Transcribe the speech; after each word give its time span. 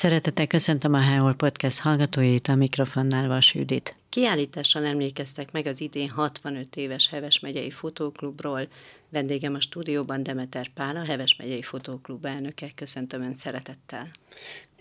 Szeretettel 0.00 0.46
köszöntöm 0.46 0.94
a 0.94 1.00
Hell 1.00 1.34
Podcast 1.36 1.80
hallgatóit, 1.80 2.48
a 2.48 2.54
mikrofonnál 2.54 3.28
Vas 3.28 3.54
Judit. 3.54 3.96
Kiállítással 4.08 4.84
emlékeztek 4.84 5.52
meg 5.52 5.66
az 5.66 5.80
idén 5.80 6.08
65 6.10 6.76
éves 6.76 7.08
Heves 7.08 7.40
megyei 7.40 7.70
fotóklubról. 7.70 8.68
Vendégem 9.08 9.54
a 9.54 9.60
stúdióban 9.60 10.22
Demeter 10.22 10.68
Pál, 10.68 10.96
a 10.96 11.04
Heves 11.04 11.36
megyei 11.36 11.62
fotóklub 11.62 12.24
elnöke. 12.24 12.70
Köszöntöm 12.74 13.22
Önt 13.22 13.36
szeretettel. 13.36 14.10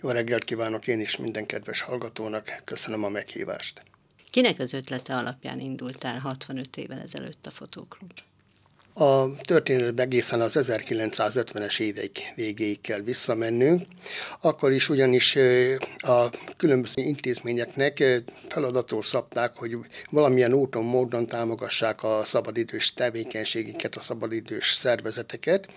Jó 0.02 0.10
reggelt 0.10 0.44
kívánok 0.44 0.88
én 0.88 1.00
is 1.00 1.18
minden 1.18 1.46
kedves 1.46 1.82
hallgatónak, 1.82 2.62
köszönöm 2.64 3.04
a 3.04 3.10
meghívást. 3.10 3.82
Kinek 4.32 4.60
az 4.60 4.74
ötlete 4.74 5.16
alapján 5.16 5.60
indult 5.60 6.04
el 6.04 6.20
65 6.20 6.78
évvel 6.78 7.00
ezelőtt 7.00 7.46
a 7.46 7.52
fotóklub? 7.52 8.12
A 8.94 9.36
történetben 9.42 10.06
egészen 10.06 10.42
az 10.42 10.58
1950-es 10.60 11.80
évek 11.80 12.34
végéig 12.36 12.82
kell 12.82 13.00
visszamennünk. 13.00 13.86
Akkor 14.42 14.72
is 14.72 14.90
ugyanis 14.90 15.38
a 15.98 16.30
különböző 16.58 17.02
intézményeknek 17.02 18.04
feladatot 18.50 19.04
szabták, 19.04 19.56
hogy 19.56 19.78
valamilyen 20.10 20.54
úton, 20.54 20.84
módon 20.84 21.28
támogassák 21.28 22.04
a 22.04 22.22
szabadidős 22.24 22.94
tevékenységeket, 22.94 23.96
a 23.96 24.00
szabadidős 24.00 24.74
szervezeteket, 24.74 25.68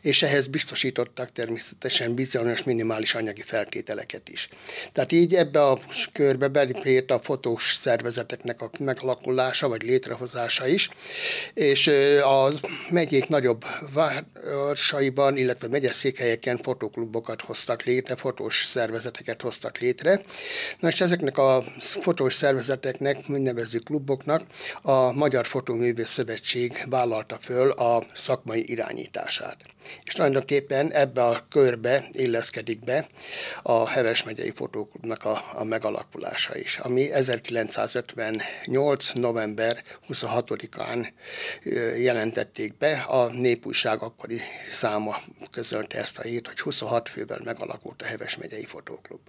és 0.00 0.22
ehhez 0.22 0.46
biztosították 0.46 1.32
természetesen 1.32 2.14
bizonyos 2.14 2.62
minimális 2.62 3.14
anyagi 3.14 3.42
feltételeket 3.42 4.28
is. 4.28 4.48
Tehát 4.92 5.12
így 5.12 5.34
ebbe 5.34 5.64
a 5.64 5.80
körbe 6.12 6.48
belépett 6.48 7.10
a 7.10 7.20
fotós 7.20 7.78
szervezeteknek 7.80 8.60
a 8.60 8.70
megalakulása 8.78 9.68
vagy 9.68 9.82
létrehozása 9.82 10.66
is, 10.66 10.88
és 11.54 11.90
az 12.50 12.60
megyék 12.90 13.28
nagyobb 13.28 13.64
városaiban, 13.92 15.36
illetve 15.36 15.68
megyeszékhelyeken 15.68 16.56
fotóklubokat 16.56 17.42
hoztak 17.42 17.82
létre, 17.82 18.16
fotós 18.16 18.64
szervezeteket 18.64 19.42
hoztak 19.42 19.78
létre. 19.78 20.22
Na 20.80 20.88
és 20.88 21.00
ezeknek 21.00 21.38
a 21.38 21.64
fotós 21.78 22.34
szervezeteknek, 22.34 23.26
nevezzük 23.26 23.84
kluboknak, 23.84 24.42
a 24.82 25.12
Magyar 25.12 25.46
Fotóművész 25.46 26.10
Szövetség 26.10 26.84
vállalta 26.88 27.38
föl 27.40 27.70
a 27.70 28.04
szakmai 28.14 28.70
irányítását. 28.70 29.56
És 30.02 30.12
tulajdonképpen 30.12 30.92
ebbe 30.92 31.24
a 31.24 31.46
körbe 31.50 32.08
illeszkedik 32.12 32.84
be 32.84 33.08
a 33.62 33.88
Heves 33.88 34.22
megyei 34.22 34.50
fotóklubnak 34.50 35.24
a, 35.24 35.44
a 35.52 35.64
megalakulása 35.64 36.58
is, 36.58 36.78
ami 36.78 37.12
1958. 37.12 39.12
november 39.12 39.82
26-án 40.08 41.08
jelentették 41.98 42.76
be. 42.76 42.92
A 42.92 43.32
népújság 43.32 44.02
akkori 44.02 44.40
száma 44.70 45.16
közölte 45.50 45.98
ezt 45.98 46.18
a 46.18 46.22
hírt, 46.22 46.46
hogy 46.46 46.60
26 46.60 47.08
fővel 47.08 47.40
megalakult 47.44 48.02
a 48.02 48.04
Heves 48.04 48.36
megyei 48.36 48.64
fotóklub. 48.64 49.20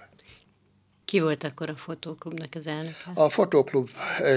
Ki 1.11 1.19
volt 1.19 1.43
akkor 1.43 1.69
a 1.69 1.75
fotóklubnak 1.75 2.55
az 2.55 2.67
elnöke? 2.67 3.11
A 3.13 3.29
fotóklub 3.29 3.89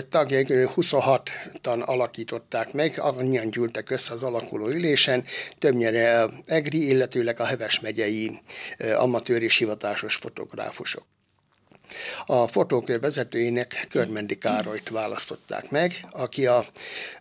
tagjai 0.09 0.45
26-tan 0.49 1.85
alakították 1.85 2.73
meg, 2.73 2.95
annyian 2.99 3.51
gyűltek 3.51 3.91
össze 3.91 4.13
az 4.13 4.23
alakuló 4.23 4.69
ülésen, 4.69 5.25
többnyire 5.59 6.27
EGRI, 6.47 6.89
illetőleg 6.89 7.41
a 7.41 7.45
Heves 7.45 7.81
megyei 7.81 8.41
amatőr 8.97 9.43
és 9.43 9.57
hivatásos 9.57 10.15
fotográfusok. 10.15 11.07
A 12.27 12.47
fotókör 12.47 13.01
vezetőjének 13.01 13.87
Körmendi 13.91 14.39
Károlyt 14.39 14.89
választották 14.89 15.71
meg, 15.71 16.07
aki 16.11 16.47
a 16.47 16.65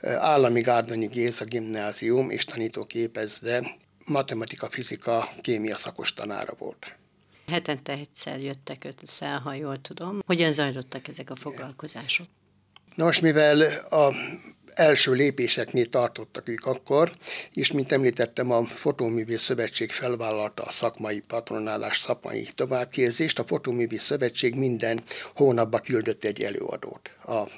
Állami 0.02 0.62
Gárdonyi 0.62 1.08
Géza 1.08 1.46
Gimnázium 1.46 2.30
és 2.30 2.46
tanítóképezde 2.46 3.78
matematika, 4.06 4.70
fizika, 4.70 5.30
kémia 5.42 5.76
szakos 5.76 6.14
tanára 6.14 6.54
volt. 6.58 6.98
Hetente 7.48 7.92
egyszer 7.92 8.42
jöttek 8.42 8.88
össze, 9.02 9.28
ha 9.28 9.54
jól 9.54 9.82
tudom. 9.82 10.20
Hogyan 10.26 10.54
zajlottak 10.54 11.08
ezek 11.08 11.30
a 11.30 11.36
foglalkozások? 11.36 12.28
Nos, 12.96 13.20
mivel 13.20 13.62
a 13.90 14.14
első 14.74 15.12
lépéseknél 15.12 15.90
tartottak 15.90 16.48
ők 16.48 16.66
akkor, 16.66 17.12
és 17.54 17.72
mint 17.72 17.92
említettem, 17.92 18.52
a 18.52 18.64
Fotóművész 18.64 19.42
Szövetség 19.42 19.90
felvállalta 19.90 20.64
a 20.64 20.70
szakmai 20.70 21.20
patronálás, 21.20 21.98
szakmai 21.98 22.48
továbbképzést. 22.56 23.40
A 23.40 23.46
Fotóművész 23.46 24.04
Szövetség 24.04 24.56
minden 24.56 25.00
hónapban 25.34 25.82
küldött 25.82 26.24
egy 26.24 26.42
előadót 26.42 27.10
a 27.26 27.50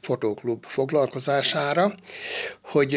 fotóklub 0.00 0.64
foglalkozására, 0.64 1.94
hogy 2.62 2.92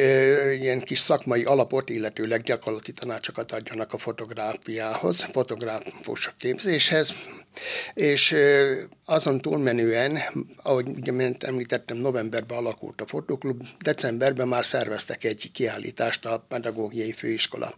ilyen 0.60 0.80
kis 0.80 1.00
szakmai 1.00 1.44
alapot, 1.44 1.90
illetőleg 1.90 2.42
gyakorlati 2.42 2.92
tanácsokat 2.92 3.52
adjanak 3.52 3.94
a 3.94 3.98
fotográfiához, 3.98 5.26
fotográfus 5.32 6.34
képzéshez, 6.38 7.14
és 7.94 8.36
azon 9.06 9.42
túlmenően, 9.42 10.20
ahogy 10.64 10.88
ugye 10.88 11.32
említettem, 11.40 11.98
novemberben 11.98 12.58
alakult 12.58 13.02
a 13.02 13.08
fotóklub, 13.08 13.68
decemberben 13.80 14.48
már 14.48 14.66
szerveztek 14.66 15.24
egy 15.24 15.50
kiállítást 15.54 16.26
a 16.26 16.46
Pedagógiai 16.48 17.12
Főiskola 17.12 17.76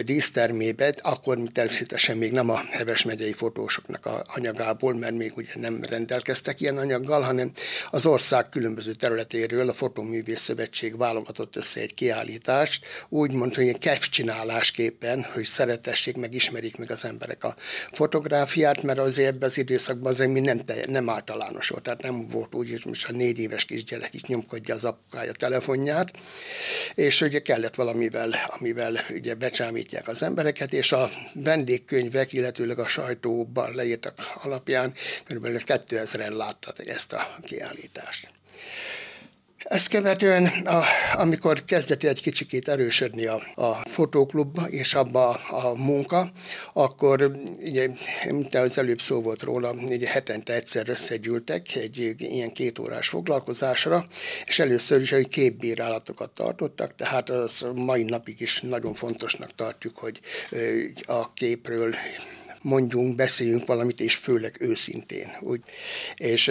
dísztermébe, 0.00 0.94
akkor 1.02 1.38
természetesen 1.52 2.16
még 2.16 2.32
nem 2.32 2.50
a 2.50 2.60
Heves 2.70 3.04
megyei 3.04 3.32
fotósoknak 3.32 4.06
a 4.06 4.22
anyagából, 4.24 4.94
mert 4.94 5.14
még 5.14 5.32
ugye 5.36 5.52
nem 5.54 5.82
rendelkeztek 5.82 6.60
ilyen 6.60 6.78
anyaggal, 6.78 7.22
hanem 7.22 7.52
az 7.90 8.06
ország 8.06 8.48
különböző 8.48 8.92
területéről 8.92 9.68
a 9.68 9.74
Fotóművész 9.74 10.40
Szövetség 10.40 10.96
válogatott 10.96 11.56
össze 11.56 11.80
egy 11.80 11.94
kiállítást, 11.94 12.84
úgy 13.08 13.32
mondta, 13.32 13.60
hogy 13.60 13.68
egy 13.68 13.98
csinálásképpen, 13.98 15.26
hogy 15.34 15.44
szeretessék, 15.44 16.16
meg 16.16 16.34
ismerik 16.34 16.76
meg 16.76 16.90
az 16.90 17.04
emberek 17.04 17.44
a 17.44 17.56
fotográfiát, 17.92 18.82
mert 18.86 18.98
azért 18.98 19.28
ebben 19.28 19.48
az 19.48 19.58
időszakban 19.58 20.12
azért 20.12 20.30
mi 20.30 20.40
nem, 20.40 20.60
nem 20.86 21.08
általános 21.08 21.68
volt, 21.68 21.82
tehát 21.82 22.02
nem 22.02 22.26
volt 22.28 22.54
úgy, 22.54 22.70
hogy 22.70 22.82
most 22.84 23.08
a 23.08 23.12
négy 23.12 23.38
éves 23.38 23.64
kisgyerek 23.64 24.14
is 24.14 24.22
nyomkodja 24.22 24.74
az 24.74 24.84
apukája 24.84 25.32
telefonját, 25.32 26.10
és 26.94 27.20
ugye 27.20 27.38
kellett 27.38 27.74
valamivel, 27.74 28.34
amivel 28.46 28.98
ugye 29.10 29.34
becsámítják 29.34 30.08
az 30.08 30.22
embereket, 30.22 30.72
és 30.72 30.92
a 30.92 31.10
vendégkönyvek, 31.32 32.32
illetőleg 32.32 32.78
a 32.78 32.86
sajtóban 32.86 33.74
leírtak 33.74 34.32
alapján 34.42 34.92
kb. 35.24 35.46
2000-en 35.46 36.36
láttak 36.36 36.88
ezt 36.88 37.12
a 37.12 37.38
kiállítást. 37.42 38.28
Ezt 39.68 39.88
követően, 39.88 40.46
a, 40.46 40.82
amikor 41.12 41.64
kezdett 41.64 42.02
egy 42.02 42.22
kicsikét 42.22 42.68
erősödni 42.68 43.26
a, 43.26 43.42
a 43.54 43.88
fotóklub 43.88 44.58
és 44.68 44.94
abba 44.94 45.28
a, 45.28 45.66
a 45.66 45.74
munka, 45.74 46.30
akkor, 46.72 47.30
ugye, 47.60 47.88
mint 48.30 48.54
az 48.54 48.78
előbb 48.78 49.00
szó 49.00 49.20
volt 49.20 49.42
róla, 49.42 49.72
ugye 49.72 50.08
hetente 50.08 50.52
egyszer 50.52 50.88
összegyűltek 50.88 51.74
egy 51.74 52.14
ilyen 52.18 52.52
kétórás 52.52 53.08
foglalkozásra, 53.08 54.06
és 54.44 54.58
először 54.58 55.00
is 55.00 55.12
egy 55.12 55.28
képbírálatokat 55.28 56.30
tartottak, 56.30 56.94
tehát 56.94 57.30
az 57.30 57.66
mai 57.74 58.02
napig 58.02 58.40
is 58.40 58.60
nagyon 58.60 58.94
fontosnak 58.94 59.54
tartjuk, 59.54 59.96
hogy 59.96 60.20
a 61.06 61.32
képről 61.32 61.94
mondjunk, 62.66 63.14
beszéljünk 63.14 63.66
valamit, 63.66 64.00
és 64.00 64.14
főleg 64.14 64.56
őszintén. 64.60 65.36
Úgy. 65.40 65.62
És 66.14 66.48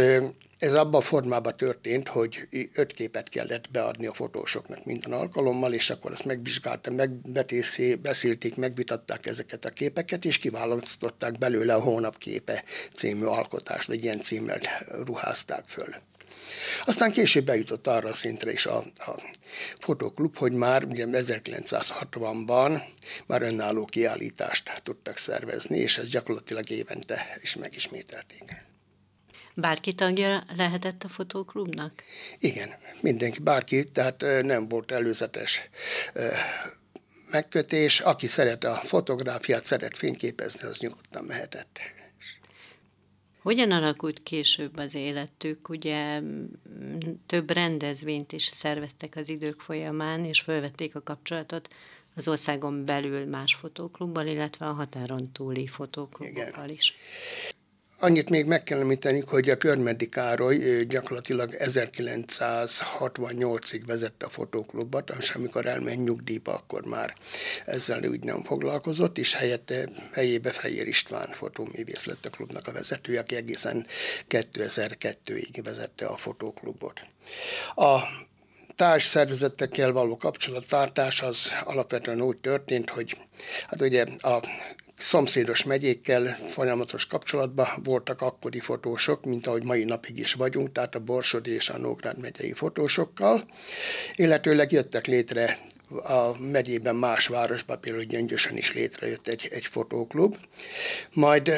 ez 0.58 0.74
abban 0.74 1.02
a 1.02 1.04
formában 1.04 1.58
történt, 1.58 2.08
hogy 2.08 2.48
öt 2.74 2.94
képet 2.94 3.30
kellett 3.30 3.72
beadni 3.72 4.06
a 4.06 4.14
fotósoknak 4.14 4.86
minden 4.86 5.12
alkalommal, 5.12 5.74
és 5.74 5.90
akkor 5.90 6.12
ezt 6.12 6.26
megvizsgáltam, 6.26 6.96
megbetészé, 6.96 7.96
beszélték, 7.96 8.56
megvitatták 8.56 9.26
ezeket 9.26 9.66
a 9.66 9.70
képeket, 9.70 10.26
és 10.26 10.38
kiválasztották 10.38 11.38
belőle 11.38 11.74
a 11.74 11.82
hónapképe 11.82 12.64
című 12.94 13.26
alkotást, 13.26 13.88
vagy 13.88 14.04
ilyen 14.04 14.22
címmel 14.22 14.60
ruházták 15.06 15.64
föl. 15.68 15.96
Aztán 16.86 17.12
később 17.12 17.46
bejutott 17.46 17.88
arra 17.88 18.10
a 18.10 18.14
szintre 18.14 18.52
is 18.52 18.66
a, 18.66 18.78
a 18.96 19.22
fotóklub, 19.80 20.38
hogy 20.38 20.52
már 20.52 20.84
ugye 20.84 21.06
1960-ban 21.10 22.82
már 23.26 23.42
önálló 23.42 23.86
kiállítást 23.86 24.82
tudtak 24.84 25.18
szervezni, 25.18 25.78
és 25.78 25.98
ez 25.98 26.10
gyakorlatilag 26.10 26.70
évente 26.70 27.38
is 27.42 27.56
megismételték. 27.56 28.64
Bárki 29.58 29.94
tagja 29.94 30.44
lehetett 30.58 31.04
a 31.04 31.08
fotóklubnak? 31.08 32.04
Igen, 32.40 32.74
mindenki, 33.02 33.40
bárki, 33.40 33.92
tehát 33.92 34.26
nem 34.42 34.68
volt 34.68 34.92
előzetes 34.92 35.70
megkötés. 37.32 38.00
Aki 38.00 38.28
szeret 38.28 38.64
a 38.64 38.82
fotográfiát, 38.84 39.66
szeret 39.66 39.98
fényképezni, 39.98 40.68
az 40.68 40.78
nyugodtan 40.78 41.24
mehetett. 41.24 41.80
Hogyan 43.46 43.72
alakult 43.72 44.24
később 44.24 44.78
az 44.78 44.96
életük? 44.96 45.70
Ugye 45.70 46.22
több 47.26 47.50
rendezvényt 47.50 48.32
is 48.32 48.44
szerveztek 48.44 49.16
az 49.16 49.30
idők 49.30 49.60
folyamán, 49.60 50.26
és 50.26 50.40
felvették 50.40 50.96
a 50.96 51.04
kapcsolatot 51.04 51.70
az 52.16 52.28
országon 52.28 52.86
belül 52.86 53.26
más 53.26 53.56
fotóklubbal, 53.56 54.28
illetve 54.28 54.68
a 54.68 54.72
határon 54.72 55.32
túli 55.32 55.68
fotóklubokkal 55.68 56.70
is. 56.70 56.94
Annyit 58.00 58.30
még 58.30 58.46
meg 58.46 58.64
kell 58.64 58.80
említeni, 58.80 59.24
hogy 59.28 59.50
a 59.50 59.58
Körmedi 59.58 60.10
Károly 60.10 60.86
gyakorlatilag 60.86 61.56
1968-ig 61.60 63.82
vezette 63.86 64.26
a 64.26 64.30
fotóklubot, 64.30 65.14
és 65.20 65.30
amikor 65.30 65.66
elment 65.66 66.04
nyugdíjba, 66.04 66.54
akkor 66.54 66.86
már 66.86 67.16
ezzel 67.66 68.04
úgy 68.04 68.24
nem 68.24 68.44
foglalkozott, 68.44 69.18
és 69.18 69.34
helyette, 69.34 69.90
helyébe 70.14 70.52
Fejér 70.52 70.88
István 70.88 71.30
fotóművész 71.32 72.06
lett 72.06 72.26
a 72.26 72.30
klubnak 72.30 72.68
a 72.68 72.72
vezetője, 72.72 73.20
aki 73.20 73.36
egészen 73.36 73.86
2002-ig 74.30 75.60
vezette 75.64 76.06
a 76.06 76.18
fotóklubot. 76.18 77.02
A 77.76 78.00
társ 78.76 79.04
szervezetekkel 79.04 79.92
való 79.92 80.18
kapcsolattartás 80.18 81.22
az 81.22 81.52
alapvetően 81.64 82.22
úgy 82.22 82.38
történt, 82.38 82.90
hogy 82.90 83.18
hát 83.68 83.82
ugye 83.82 84.06
a 84.18 84.40
szomszédos 84.98 85.64
megyékkel 85.64 86.38
folyamatos 86.50 87.06
kapcsolatban 87.08 87.68
voltak 87.84 88.22
akkori 88.22 88.60
fotósok, 88.60 89.26
mint 89.26 89.48
ahogy 89.48 89.64
mai 89.64 89.84
napig 89.84 90.18
is 90.18 90.34
vagyunk, 90.34 90.72
tehát 90.72 90.96
a 90.96 91.00
Borsodi 91.00 91.52
és 91.52 91.70
a 91.70 91.78
Nógrád 91.78 92.18
megyei 92.18 92.54
fotósokkal, 92.54 93.48
illetőleg 94.16 94.72
jöttek 94.72 95.06
létre 95.06 95.60
a 95.90 96.38
megyében 96.40 96.96
más 96.96 97.28
városban, 97.28 97.80
például 97.80 98.04
Gyöngyösen 98.04 98.58
is 98.58 98.74
létrejött 98.74 99.28
egy, 99.28 99.48
egy 99.52 99.66
fotóklub. 99.66 100.38
Majd 101.14 101.52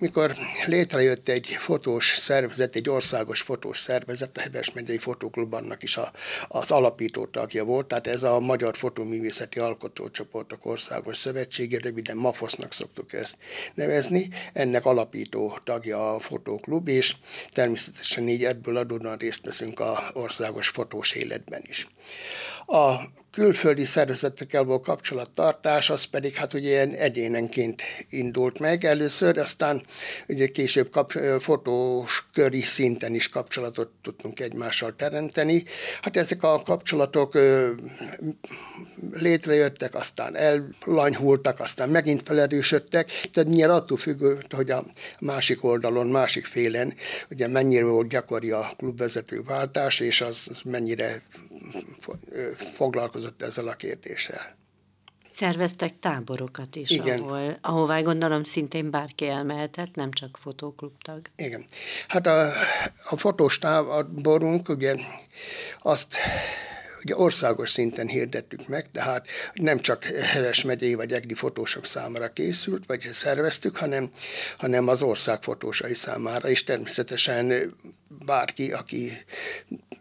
mikor 0.00 0.36
létrejött 0.66 1.28
egy 1.28 1.46
fotós 1.58 2.14
szervezet, 2.16 2.74
egy 2.74 2.88
országos 2.88 3.40
fotós 3.40 3.78
szervezet, 3.78 4.36
a 4.36 4.40
Heves 4.40 4.72
megyei 4.72 4.98
fotóklub 4.98 5.56
is 5.80 5.96
a, 5.96 6.12
az 6.48 6.70
alapító 6.70 7.26
tagja 7.26 7.64
volt, 7.64 7.86
tehát 7.86 8.06
ez 8.06 8.22
a 8.22 8.40
Magyar 8.40 8.76
Fotóművészeti 8.76 9.58
Alkotócsoportok 9.58 10.66
Országos 10.66 11.16
Szövetsége, 11.16 11.78
röviden 11.78 12.16
MAFOSZ-nak 12.16 12.72
szoktuk 12.72 13.12
ezt 13.12 13.36
nevezni, 13.74 14.28
ennek 14.52 14.84
alapító 14.84 15.58
tagja 15.64 16.14
a 16.14 16.20
fotóklub, 16.20 16.88
és 16.88 17.16
természetesen 17.50 18.28
így 18.28 18.44
ebből 18.44 18.76
adódóan 18.76 19.16
részt 19.16 19.44
veszünk 19.44 19.80
a 19.80 20.10
országos 20.12 20.68
fotós 20.68 21.12
életben 21.12 21.62
is. 21.66 21.86
A 22.66 22.96
külföldi 23.30 23.84
szervezetekkel 23.84 24.64
való 24.64 24.80
kapcsolattartás, 24.80 25.90
az 25.90 26.04
pedig 26.04 26.34
hát 26.34 26.52
ugye 26.52 26.68
ilyen 26.68 26.90
egyénenként 26.90 27.82
indult 28.08 28.58
meg 28.58 28.84
először, 28.84 29.38
aztán 29.38 29.82
ugye 30.28 30.46
később 30.46 30.90
kap, 30.90 31.12
fotós 31.38 32.28
köri 32.32 32.60
szinten 32.62 33.14
is 33.14 33.28
kapcsolatot 33.28 33.90
tudtunk 34.02 34.40
egymással 34.40 34.96
teremteni. 34.96 35.64
Hát 36.02 36.16
ezek 36.16 36.42
a 36.42 36.62
kapcsolatok 36.64 37.38
létrejöttek, 39.12 39.94
aztán 39.94 40.36
ellanyhultak, 40.36 41.60
aztán 41.60 41.88
megint 41.88 42.22
felerősödtek, 42.22 43.28
tehát 43.32 43.48
nyilván 43.48 43.76
attól 43.76 43.96
függ, 43.96 44.24
hogy 44.50 44.70
a 44.70 44.84
másik 45.20 45.64
oldalon, 45.64 46.06
másik 46.06 46.44
félen 46.44 46.94
ugye 47.30 47.48
mennyire 47.48 47.84
volt 47.84 48.08
gyakori 48.08 48.50
a 48.50 48.72
klubvezető 48.76 49.42
váltás, 49.42 50.00
és 50.00 50.20
az, 50.20 50.46
az 50.50 50.60
mennyire 50.64 51.22
foglalkozott 52.56 53.42
ezzel 53.42 53.68
a 53.68 53.74
kérdéssel. 53.74 54.59
Szerveztek 55.30 55.98
táborokat 55.98 56.76
is, 56.76 56.90
Igen. 56.90 57.20
ahol, 57.20 57.58
ahová 57.60 58.00
gondolom 58.00 58.44
szintén 58.44 58.90
bárki 58.90 59.28
elmehetett, 59.28 59.94
nem 59.94 60.10
csak 60.10 60.38
fotóklubtag. 60.42 61.20
Igen. 61.36 61.64
Hát 62.08 62.26
a, 62.26 62.52
a 63.10 63.16
fotós 63.16 63.58
táborunk 63.58 64.68
ugye 64.68 64.94
azt 65.82 66.16
ugye 67.04 67.16
országos 67.16 67.70
szinten 67.70 68.06
hirdettük 68.06 68.68
meg, 68.68 68.90
tehát 68.92 69.26
nem 69.54 69.80
csak 69.80 70.04
Heves 70.04 70.62
megyei 70.62 70.94
vagy 70.94 71.12
Egri 71.12 71.34
fotósok 71.34 71.84
számára 71.84 72.32
készült, 72.32 72.86
vagy 72.86 73.08
szerveztük, 73.12 73.76
hanem, 73.76 74.10
hanem 74.56 74.88
az 74.88 75.02
ország 75.02 75.42
fotósai 75.42 75.94
számára, 75.94 76.48
és 76.48 76.64
természetesen 76.64 77.74
bárki, 78.08 78.72
aki 78.72 79.12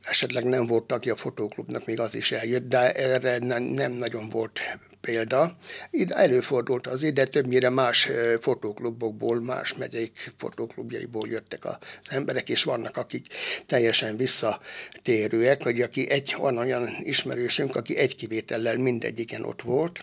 esetleg 0.01 0.43
nem 0.43 0.65
volt 0.65 0.83
tagja 0.83 1.13
a 1.13 1.17
fotóklubnak, 1.17 1.85
még 1.85 1.99
az 1.99 2.15
is 2.15 2.31
eljött, 2.31 2.67
de 2.67 2.93
erre 2.93 3.37
nem, 3.37 3.63
nem 3.63 3.91
nagyon 3.91 4.29
volt 4.29 4.59
példa. 5.01 5.57
Itt 5.91 6.11
előfordult 6.11 6.87
az 6.87 7.03
ide, 7.03 7.25
többnyire 7.25 7.69
más 7.69 8.09
fotóklubokból, 8.39 9.41
más 9.41 9.73
megyék 9.73 10.33
fotóklubjaiból 10.37 11.27
jöttek 11.27 11.65
az 11.65 11.77
emberek, 12.09 12.49
és 12.49 12.63
vannak, 12.63 12.97
akik 12.97 13.25
teljesen 13.65 14.17
visszatérőek, 14.17 15.63
hogy 15.63 15.81
aki 15.81 16.09
egy, 16.09 16.35
van 16.37 16.57
olyan 16.57 16.89
ismerősünk, 16.99 17.75
aki 17.75 17.97
egy 17.97 18.15
kivétellel 18.15 18.77
mindegyiken 18.77 19.43
ott 19.43 19.61
volt, 19.61 19.99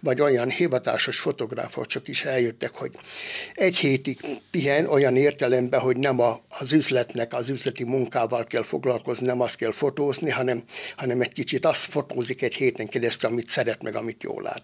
vagy 0.00 0.20
olyan 0.20 0.50
hivatásos 0.50 1.18
fotográfusok 1.18 2.08
is 2.08 2.24
eljöttek, 2.24 2.70
hogy 2.74 2.90
egy 3.54 3.76
hétig 3.76 4.20
pihen 4.50 4.86
olyan 4.86 5.16
értelemben, 5.16 5.80
hogy 5.80 5.96
nem 5.96 6.20
a, 6.20 6.40
az 6.48 6.72
üzletnek, 6.72 7.34
az 7.34 7.48
üzleti 7.48 7.84
munkával 7.84 8.44
kell 8.44 8.62
foglalkozni, 8.62 9.26
nem 9.26 9.40
azt 9.40 9.56
kell 9.56 9.72
fotózni, 9.72 10.30
hanem, 10.30 10.62
hanem 10.96 11.20
egy 11.20 11.32
kicsit 11.32 11.66
azt 11.66 11.84
fotózik 11.84 12.42
egy 12.42 12.54
héten 12.54 12.88
keresztül, 12.88 13.30
amit 13.30 13.50
szeret, 13.50 13.82
meg 13.82 13.94
amit 13.94 14.22
jól 14.22 14.42
lát. 14.42 14.62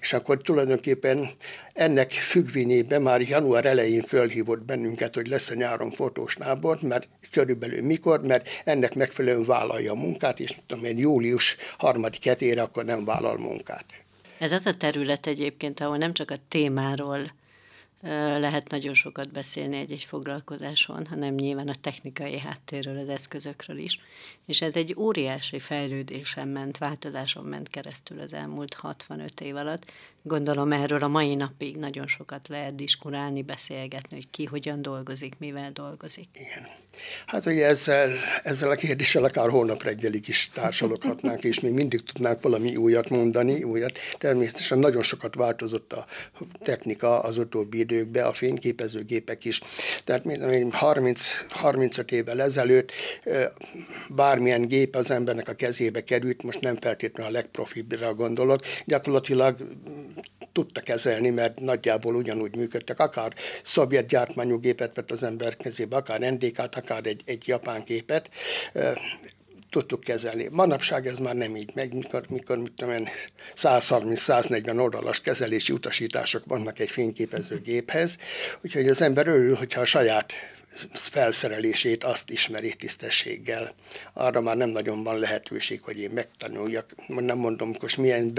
És 0.00 0.12
akkor 0.12 0.42
tulajdonképpen 0.42 1.30
ennek 1.72 2.10
függvényében 2.10 3.02
már 3.02 3.20
január 3.20 3.64
elején 3.64 4.02
fölhívott 4.02 4.64
bennünket, 4.64 5.14
hogy 5.14 5.26
lesz 5.26 5.50
a 5.50 5.54
nyáron 5.54 5.90
fotós 5.90 6.36
nábor, 6.36 6.78
mert 6.80 7.08
körülbelül 7.30 7.82
mikor, 7.82 8.22
mert 8.22 8.48
ennek 8.64 8.94
megfelelően 8.94 9.44
vállalja 9.44 9.92
a 9.92 9.94
munkát, 9.94 10.40
és 10.40 10.54
tudom 10.66 10.84
én, 10.84 10.98
július 10.98 11.56
harmadik 11.78 12.24
hetére 12.24 12.62
akkor 12.62 12.84
nem 12.84 13.04
vállal 13.04 13.38
munkát. 13.38 13.84
Ez 14.38 14.52
az 14.52 14.66
a 14.66 14.76
terület 14.76 15.26
egyébként, 15.26 15.80
ahol 15.80 15.96
nem 15.96 16.12
csak 16.12 16.30
a 16.30 16.36
témáról 16.48 17.30
lehet 18.38 18.70
nagyon 18.70 18.94
sokat 18.94 19.32
beszélni 19.32 19.76
egy-egy 19.76 20.02
foglalkozáson, 20.02 21.06
hanem 21.06 21.34
nyilván 21.34 21.68
a 21.68 21.74
technikai 21.80 22.38
háttérről, 22.38 22.98
az 22.98 23.08
eszközökről 23.08 23.78
is. 23.78 24.00
És 24.46 24.62
ez 24.62 24.74
egy 24.74 24.94
óriási 24.98 25.58
fejlődésen 25.58 26.48
ment, 26.48 26.78
változáson 26.78 27.44
ment 27.44 27.68
keresztül 27.68 28.20
az 28.20 28.32
elmúlt 28.32 28.74
65 28.74 29.40
év 29.40 29.56
alatt. 29.56 29.84
Gondolom 30.22 30.72
erről 30.72 31.02
a 31.02 31.08
mai 31.08 31.34
napig 31.34 31.76
nagyon 31.76 32.06
sokat 32.06 32.48
lehet 32.48 32.74
diskurálni, 32.74 33.42
beszélgetni, 33.42 34.16
hogy 34.16 34.30
ki 34.30 34.44
hogyan 34.44 34.82
dolgozik, 34.82 35.34
mivel 35.38 35.70
dolgozik. 35.72 36.28
Igen. 36.32 36.68
Hát 37.26 37.46
ugye 37.46 37.66
ezzel, 37.66 38.10
ezzel 38.42 38.70
a 38.70 38.74
kérdéssel 38.74 39.24
akár 39.24 39.48
holnap 39.48 39.82
reggelig 39.82 40.28
is 40.28 40.50
társaloghatnánk, 40.54 41.44
és 41.44 41.60
még 41.60 41.72
mindig 41.72 42.02
tudnánk 42.02 42.42
valami 42.42 42.76
újat 42.76 43.08
mondani, 43.08 43.62
újat. 43.62 43.98
Természetesen 44.18 44.78
nagyon 44.78 45.02
sokat 45.02 45.34
változott 45.34 45.92
a 45.92 46.06
technika 46.62 47.18
az 47.18 47.38
utóbbi 47.38 47.78
időkben, 47.78 48.26
a 48.26 48.32
fényképezőgépek 48.32 49.44
is. 49.44 49.60
Tehát 50.04 50.24
30, 50.72 51.28
35 51.48 52.12
évvel 52.12 52.42
ezelőtt 52.42 52.92
bármilyen 54.36 54.68
gép 54.68 54.94
az 54.94 55.10
embernek 55.10 55.48
a 55.48 55.54
kezébe 55.54 56.04
került, 56.04 56.42
most 56.42 56.60
nem 56.60 56.76
feltétlenül 56.76 57.32
a 57.32 57.34
legprofibbra 57.34 58.14
gondolok, 58.14 58.60
gyakorlatilag 58.84 59.56
tudta 60.52 60.80
kezelni, 60.80 61.30
mert 61.30 61.60
nagyjából 61.60 62.14
ugyanúgy 62.14 62.56
működtek. 62.56 62.98
Akár 62.98 63.34
szovjet 63.62 64.06
gyártmányú 64.06 64.58
gépet 64.58 64.96
vett 64.96 65.10
az 65.10 65.22
ember 65.22 65.56
kezébe, 65.56 65.96
akár 65.96 66.20
NDK-t, 66.20 66.74
akár 66.74 67.06
egy, 67.06 67.22
egy 67.24 67.48
japán 67.48 67.82
gépet, 67.86 68.30
tudtuk 69.70 70.00
kezelni. 70.00 70.48
Manapság 70.50 71.06
ez 71.06 71.18
már 71.18 71.34
nem 71.34 71.56
így 71.56 71.70
meg, 71.74 71.94
mikor, 71.94 72.24
mikor 72.28 72.58
mit 72.58 72.72
tudom 72.72 73.04
130-140 73.56 74.80
oldalas 74.80 75.20
kezelési 75.20 75.72
utasítások 75.72 76.42
vannak 76.46 76.78
egy 76.78 76.90
fényképezőgéphez, 76.90 78.18
úgyhogy 78.64 78.88
az 78.88 79.00
ember 79.00 79.26
örül, 79.26 79.54
hogyha 79.54 79.80
a 79.80 79.84
saját 79.84 80.32
felszerelését 80.92 82.04
azt 82.04 82.30
ismeri 82.30 82.74
tisztességgel. 82.74 83.74
Arra 84.12 84.40
már 84.40 84.56
nem 84.56 84.68
nagyon 84.68 85.02
van 85.02 85.18
lehetőség, 85.18 85.80
hogy 85.82 85.98
én 85.98 86.10
megtanuljak, 86.10 86.94
nem 87.06 87.38
mondom, 87.38 87.74
most 87.80 87.96
milyen, 87.96 88.38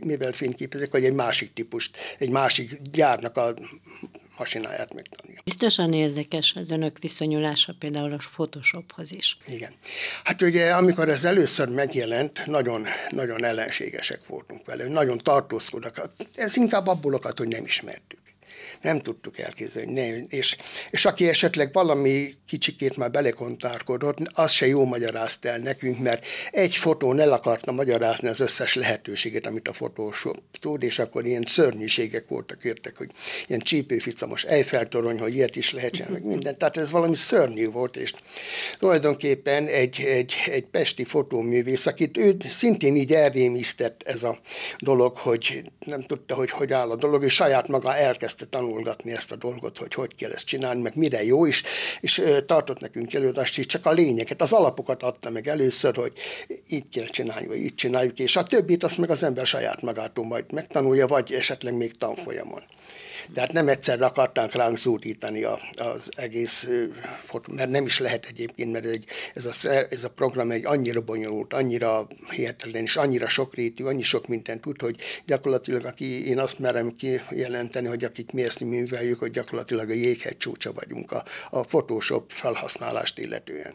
mivel 0.00 0.32
fényképezek, 0.32 0.90
hogy 0.90 1.04
egy 1.04 1.12
másik 1.12 1.52
típust, 1.52 1.96
egy 2.18 2.30
másik 2.30 2.80
gyárnak 2.92 3.36
a 3.36 3.54
masináját 4.38 4.94
megtanulja. 4.94 5.40
Biztosan 5.44 5.92
érdekes 5.92 6.54
az 6.56 6.70
önök 6.70 6.98
viszonyulása 6.98 7.74
például 7.78 8.12
a 8.12 8.16
Photoshophoz 8.16 9.14
is. 9.14 9.36
Igen. 9.46 9.72
Hát 10.24 10.42
ugye, 10.42 10.72
amikor 10.72 11.08
ez 11.08 11.24
először 11.24 11.68
megjelent, 11.68 12.46
nagyon, 12.46 12.86
nagyon 13.10 13.44
ellenségesek 13.44 14.26
voltunk 14.26 14.66
vele, 14.66 14.88
nagyon 14.88 15.18
tartózkodnak. 15.18 16.10
Ez 16.34 16.56
inkább 16.56 16.86
abból 16.86 17.14
okat, 17.14 17.38
hogy 17.38 17.48
nem 17.48 17.64
ismertük 17.64 18.23
nem 18.84 19.00
tudtuk 19.00 19.38
elképzelni. 19.38 20.26
És, 20.28 20.56
és 20.90 21.04
aki 21.04 21.28
esetleg 21.28 21.72
valami 21.72 22.34
kicsikét 22.46 22.96
már 22.96 23.10
belekontárkodott, 23.10 24.18
az 24.32 24.50
se 24.50 24.66
jó 24.66 24.84
magyarázta 24.84 25.48
el 25.48 25.58
nekünk, 25.58 25.98
mert 25.98 26.26
egy 26.50 26.76
fotón 26.76 27.20
el 27.20 27.32
akarta 27.32 27.72
magyarázni 27.72 28.28
az 28.28 28.40
összes 28.40 28.74
lehetőséget, 28.74 29.46
amit 29.46 29.68
a 29.68 29.72
fotós 29.72 30.26
tud, 30.60 30.82
és 30.82 30.98
akkor 30.98 31.26
ilyen 31.26 31.44
szörnyűségek 31.46 32.28
voltak, 32.28 32.64
értek, 32.64 32.96
hogy 32.96 33.10
ilyen 33.46 33.60
csípőficamos 33.60 34.44
Eiffel-torony, 34.44 35.18
hogy 35.18 35.34
ilyet 35.34 35.56
is 35.56 35.72
lehet 35.72 35.92
csinálni, 35.92 36.26
minden. 36.26 36.58
Tehát 36.58 36.76
ez 36.76 36.90
valami 36.90 37.16
szörnyű 37.16 37.70
volt, 37.70 37.96
és 37.96 38.12
tulajdonképpen 38.78 39.66
egy, 39.66 40.00
egy, 40.00 40.34
egy 40.46 40.64
pesti 40.64 41.04
fotóművész, 41.04 41.86
akit 41.86 42.16
ő 42.16 42.36
szintén 42.48 42.96
így 42.96 43.12
elrémisztett 43.12 44.02
ez 44.02 44.22
a 44.22 44.38
dolog, 44.78 45.16
hogy 45.16 45.70
nem 45.86 46.02
tudta, 46.02 46.34
hogy 46.34 46.50
hogy 46.50 46.72
áll 46.72 46.90
a 46.90 46.96
dolog, 46.96 47.24
és 47.24 47.34
saját 47.34 47.68
maga 47.68 47.94
elkezdte 47.94 48.34
elkezdte 48.34 48.46
tanulgatni 48.74 49.12
ezt 49.12 49.32
a 49.32 49.36
dolgot, 49.36 49.78
hogy 49.78 49.94
hogy 49.94 50.14
kell 50.14 50.30
ezt 50.30 50.46
csinálni, 50.46 50.82
meg 50.82 50.96
mire 50.96 51.24
jó 51.24 51.44
is, 51.44 51.62
és 52.00 52.22
tartott 52.46 52.80
nekünk 52.80 53.14
előadást, 53.14 53.58
és 53.58 53.66
csak 53.66 53.86
a 53.86 53.92
lényeget, 53.92 54.40
az 54.40 54.52
alapokat 54.52 55.02
adta 55.02 55.30
meg 55.30 55.48
először, 55.48 55.96
hogy 55.96 56.12
így 56.68 56.88
kell 56.92 57.06
csinálni, 57.06 57.46
vagy 57.46 57.56
így 57.56 57.74
csináljuk, 57.74 58.18
és 58.18 58.36
a 58.36 58.44
többit 58.44 58.84
azt 58.84 58.98
meg 58.98 59.10
az 59.10 59.22
ember 59.22 59.46
saját 59.46 59.82
magától 59.82 60.24
majd 60.24 60.52
megtanulja, 60.52 61.06
vagy 61.06 61.32
esetleg 61.32 61.74
még 61.74 61.96
tanfolyamon. 61.96 62.62
De 63.28 63.40
hát 63.40 63.52
nem 63.52 63.68
egyszer 63.68 64.02
akarták 64.02 64.54
ránk 64.54 64.76
zúdítani 64.76 65.42
a, 65.42 65.58
az 65.76 66.08
egész 66.16 66.68
fotó, 67.24 67.52
mert 67.52 67.70
nem 67.70 67.84
is 67.84 67.98
lehet 67.98 68.26
egyébként, 68.26 68.72
mert 68.72 68.84
egy, 68.84 69.04
ez, 69.34 69.46
a, 69.46 69.68
ez 69.90 70.04
a 70.04 70.10
program 70.10 70.50
egy 70.50 70.64
annyira 70.64 71.00
bonyolult, 71.00 71.52
annyira 71.52 72.08
hihetetlen, 72.30 72.82
és 72.82 72.96
annyira 72.96 73.28
sokrétű, 73.28 73.84
annyi 73.84 74.02
sok 74.02 74.26
mindent 74.26 74.60
tud, 74.60 74.80
hogy 74.80 74.96
gyakorlatilag, 75.26 75.84
aki, 75.84 76.28
én 76.28 76.38
azt 76.38 76.58
merem 76.58 76.92
kijelenteni, 76.92 77.86
hogy 77.86 78.04
akik 78.04 78.40
ezt 78.40 78.60
műveljük, 78.60 79.18
hogy 79.18 79.30
gyakorlatilag 79.30 79.90
a 79.90 79.94
jéghegy 79.94 80.36
csúcsa 80.36 80.72
vagyunk 80.72 81.12
a, 81.12 81.24
a 81.50 81.60
Photoshop 81.60 82.30
felhasználást 82.30 83.18
illetően. 83.18 83.74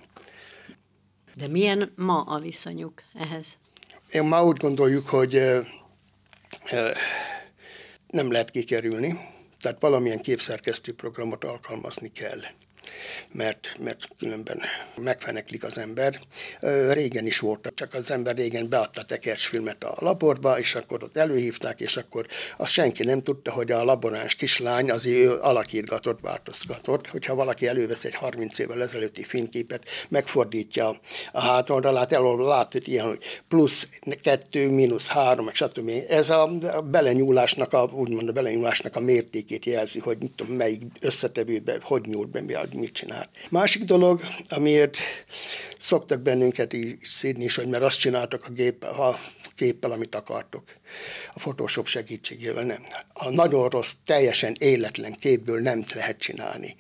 De 1.36 1.48
milyen 1.48 1.94
ma 1.96 2.22
a 2.22 2.40
viszonyuk 2.40 3.04
ehhez? 3.14 3.58
Én 4.12 4.24
ma 4.24 4.44
úgy 4.46 4.58
gondoljuk, 4.58 5.08
hogy 5.08 5.42
nem 8.08 8.32
lehet 8.32 8.52
kikerülni, 8.52 9.20
tehát 9.60 9.82
valamilyen 9.82 10.22
képszerkesztő 10.22 10.94
programot 10.94 11.44
alkalmazni 11.44 12.12
kell 12.12 12.40
mert, 13.32 13.76
mert 13.80 14.08
különben 14.20 14.62
megfeneklik 14.96 15.64
az 15.64 15.78
ember. 15.78 16.20
Régen 16.92 17.26
is 17.26 17.40
volt, 17.40 17.72
csak 17.76 17.94
az 17.94 18.12
ember 18.12 18.36
régen 18.36 18.70
beadta 18.70 19.04
tekercsfilmet 19.04 19.84
a 19.84 19.96
laborba, 20.00 20.60
és 20.60 20.76
akkor 20.76 21.04
ott 21.04 21.18
előhívták, 21.18 21.80
és 21.80 21.98
akkor 21.98 22.26
azt 22.58 22.72
senki 22.72 23.04
nem 23.04 23.24
tudta, 23.24 23.52
hogy 23.52 23.72
a 23.72 23.84
laboráns 23.84 24.36
kislány 24.36 24.92
az 24.92 25.06
ő 25.06 25.40
alakítgatott, 25.40 26.20
változgatott. 26.22 27.08
Hogyha 27.08 27.36
valaki 27.36 27.68
elővesz 27.68 28.04
egy 28.04 28.16
30 28.16 28.60
évvel 28.60 28.82
ezelőtti 28.82 29.24
fényképet, 29.24 29.84
megfordítja 30.10 31.00
a 31.32 31.42
hátonra, 31.42 31.92
lát, 31.92 32.14
elol 32.14 32.46
lát, 32.46 32.72
hogy 32.72 32.88
ilyen, 32.88 33.06
hogy 33.06 33.24
plusz 33.48 33.88
kettő, 34.22 34.70
mínusz 34.70 35.08
három, 35.08 35.50
stb. 35.54 35.92
Ez 36.10 36.30
a 36.30 36.48
belenyúlásnak 36.92 37.74
a, 37.74 37.84
úgymond 37.94 38.30
a 38.30 38.32
belenyúlásnak 38.32 38.96
a 38.96 39.00
mértékét 39.00 39.66
jelzi, 39.66 40.00
hogy 40.00 40.18
mit 40.20 40.36
tudom, 40.36 40.56
melyik 40.56 40.82
összetevőbe, 41.02 41.78
hogy 41.82 42.02
nyúlt 42.06 42.30
be, 42.30 42.42
mi, 42.42 42.54
mit 42.80 42.94
csinál. 42.94 43.30
Másik 43.50 43.84
dolog, 43.84 44.22
amiért 44.48 44.98
szoktak 45.78 46.20
bennünket 46.22 46.74
így 46.74 46.98
szídni 47.04 47.44
is, 47.44 47.56
hogy 47.56 47.68
mert 47.68 47.84
azt 47.84 48.00
csináltak 48.00 48.46
a 48.46 48.52
gép, 48.52 48.84
a 48.84 49.20
képpel, 49.56 49.92
amit 49.92 50.16
akartok. 50.16 50.64
A 51.34 51.40
Photoshop 51.40 51.88
segítségével 51.88 52.64
nem. 52.64 52.84
A 53.14 53.30
nagyon 53.30 53.70
rossz, 53.70 53.92
teljesen 54.06 54.56
életlen 54.60 55.14
képből 55.14 55.62
nem 55.62 55.86
lehet 55.94 56.18
csinálni 56.18 56.76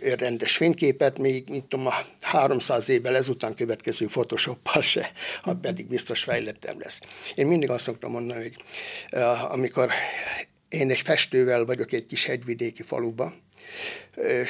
rendes 0.00 0.56
fényképet, 0.56 1.18
még 1.18 1.48
mint 1.48 1.64
tudom, 1.64 1.86
a 1.86 1.94
300 2.20 2.88
évvel 2.88 3.16
ezután 3.16 3.54
következő 3.54 4.06
Photoshoppal 4.06 4.82
se, 4.82 5.10
ha 5.42 5.54
pedig 5.54 5.86
biztos 5.86 6.22
fejlettem 6.22 6.80
lesz. 6.80 7.00
Én 7.34 7.46
mindig 7.46 7.70
azt 7.70 7.84
szoktam 7.84 8.10
mondani, 8.10 8.42
hogy 8.42 8.54
uh, 9.12 9.52
amikor 9.52 9.90
én 10.68 10.90
egy 10.90 11.00
festővel 11.00 11.64
vagyok 11.64 11.92
egy 11.92 12.06
kis 12.06 12.24
hegyvidéki 12.24 12.82
faluba, 12.82 13.34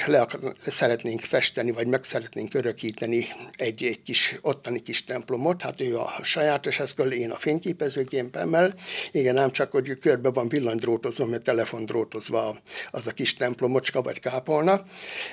le 0.07 0.27
szeretnénk 0.67 1.21
festeni, 1.21 1.71
vagy 1.71 1.87
meg 1.87 2.05
szeretnénk 2.05 2.55
örökíteni 2.55 3.27
egy, 3.57 3.83
egy 3.85 4.03
kis 4.03 4.37
ottani 4.41 4.83
kis 4.83 5.05
templomot, 5.05 5.63
hát 5.63 5.81
ő 5.81 5.99
a 5.99 6.19
sajátos 6.23 6.81
eszköz, 6.81 7.13
én 7.13 7.31
a 7.31 7.37
fényképezőgépemmel, 7.37 8.75
igen, 9.11 9.35
nem 9.35 9.51
csak, 9.51 9.71
hogy 9.71 9.99
körbe 9.99 10.31
van 10.31 10.49
villanydrótozva, 10.49 11.27
mert 11.27 11.43
telefondrótozva 11.43 12.59
az 12.91 13.07
a 13.07 13.13
kis 13.13 13.35
templomocska 13.35 14.03
vagy 14.03 14.21
kápolna, 14.21 14.85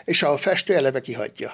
és 0.03 0.23
a 0.23 0.37
festő 0.37 0.75
eleve 0.75 1.01
kihagyja. 1.01 1.51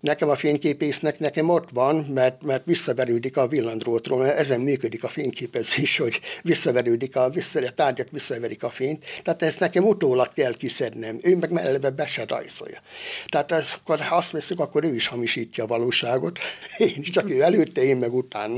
Nekem 0.00 0.28
a 0.28 0.36
fényképésznek 0.36 1.18
nekem 1.18 1.48
ott 1.48 1.68
van, 1.70 1.96
mert, 1.96 2.42
mert 2.42 2.64
visszaverődik 2.64 3.36
a 3.36 3.48
villandrótról, 3.48 4.18
mert 4.18 4.38
ezen 4.38 4.60
működik 4.60 5.04
a 5.04 5.08
fényképezés, 5.08 5.98
hogy 5.98 6.20
visszaverődik 6.42 7.16
a, 7.16 7.30
vissza, 7.30 7.60
a 7.60 7.70
tárgyak 7.70 8.10
visszaverik 8.10 8.62
a 8.62 8.70
fényt. 8.70 9.04
Tehát 9.22 9.42
ezt 9.42 9.60
nekem 9.60 9.84
utólag 9.84 10.32
kell 10.32 10.54
kiszednem. 10.54 11.18
Ő 11.22 11.36
meg 11.36 11.56
eleve 11.56 11.90
be 11.90 12.06
se 12.06 12.24
rajzolja. 12.28 12.80
Tehát 13.26 13.52
ez, 13.52 13.74
akkor, 13.80 14.00
ha 14.00 14.16
azt 14.16 14.30
veszük, 14.30 14.60
akkor 14.60 14.84
ő 14.84 14.94
is 14.94 15.06
hamisítja 15.06 15.64
a 15.64 15.66
valóságot. 15.66 16.38
Én 16.78 16.96
is 16.96 17.10
csak 17.10 17.30
ő 17.30 17.42
előtte, 17.42 17.82
én 17.82 17.96
meg 17.96 18.14
utána. 18.14 18.54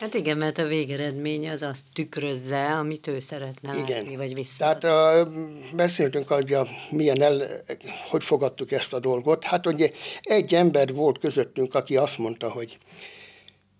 Hát 0.00 0.14
igen, 0.14 0.36
mert 0.36 0.58
a 0.58 0.64
végeredmény 0.64 1.48
az 1.48 1.62
azt 1.62 1.82
tükrözze, 1.92 2.64
amit 2.64 3.06
ő 3.06 3.20
szeretne 3.20 3.76
igen. 3.76 3.88
látni, 3.88 4.16
vagy 4.16 4.34
vissza. 4.34 4.78
Tehát 4.78 5.26
uh, 5.26 5.32
beszéltünk, 5.74 6.28
hogy 6.28 6.52
a, 6.52 6.66
milyen 6.90 7.22
el, 7.22 7.64
hogy 8.08 8.24
fogadtuk 8.24 8.72
ezt 8.72 8.92
a 8.92 8.98
dolgot. 8.98 9.44
Hát 9.44 9.66
ugye 9.66 9.90
egy 10.20 10.54
ember 10.54 10.92
volt 10.92 11.18
közöttünk, 11.18 11.74
aki 11.74 11.96
azt 11.96 12.18
mondta, 12.18 12.50
hogy 12.50 12.78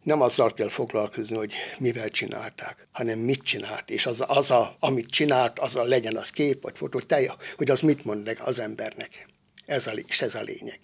nem 0.02 0.20
azzal 0.20 0.52
kell 0.52 0.68
foglalkozni, 0.68 1.36
hogy 1.36 1.52
mivel 1.78 2.08
csinálták, 2.08 2.88
hanem 2.92 3.18
mit 3.18 3.42
csinált, 3.42 3.90
és 3.90 4.06
az, 4.06 4.24
az 4.26 4.50
a, 4.50 4.76
amit 4.78 5.10
csinált, 5.10 5.58
az 5.58 5.76
a 5.76 5.82
legyen 5.82 6.16
az 6.16 6.30
kép 6.30 6.62
vagy 6.62 6.76
fotó, 6.76 7.00
te, 7.00 7.34
hogy 7.56 7.70
az 7.70 7.80
mit 7.80 8.04
mond 8.04 8.36
az 8.44 8.58
embernek. 8.58 9.28
Ez 9.66 9.86
a, 9.86 9.92
és 9.92 10.22
ez 10.22 10.34
a 10.34 10.42
lényeg 10.42 10.80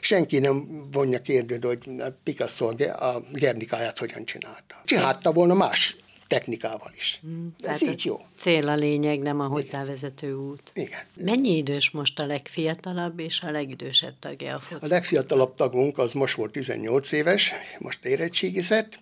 senki 0.00 0.38
nem 0.38 0.88
vonja 0.90 1.20
kérdőd, 1.20 1.64
hogy 1.64 1.78
Picasso 2.22 2.68
a 2.88 3.22
Gernikáját 3.32 3.98
hogyan 3.98 4.24
csinálta. 4.24 4.82
Csinálta 4.84 5.32
volna 5.32 5.54
más 5.54 5.96
technikával 6.30 6.92
is. 6.96 7.20
Mm, 7.26 7.46
Ez 7.62 7.82
így 7.82 8.04
jó. 8.04 8.20
Cél 8.38 8.68
a 8.68 8.74
lényeg, 8.74 9.18
nem 9.18 9.40
a 9.40 9.46
hozzávezető 9.46 10.32
út. 10.32 10.70
Igen. 10.74 11.00
Mennyi 11.16 11.56
idős 11.56 11.90
most 11.90 12.18
a 12.18 12.26
legfiatalabb 12.26 13.18
és 13.18 13.40
a 13.40 13.50
legidősebb 13.50 14.14
tagja 14.18 14.54
a 14.54 14.58
fotó? 14.58 14.86
A 14.86 14.88
legfiatalabb 14.88 15.54
tagunk 15.54 15.98
az 15.98 16.12
most 16.12 16.36
volt 16.36 16.52
18 16.52 17.12
éves, 17.12 17.52
most 17.78 18.04
érettségizett, 18.04 18.98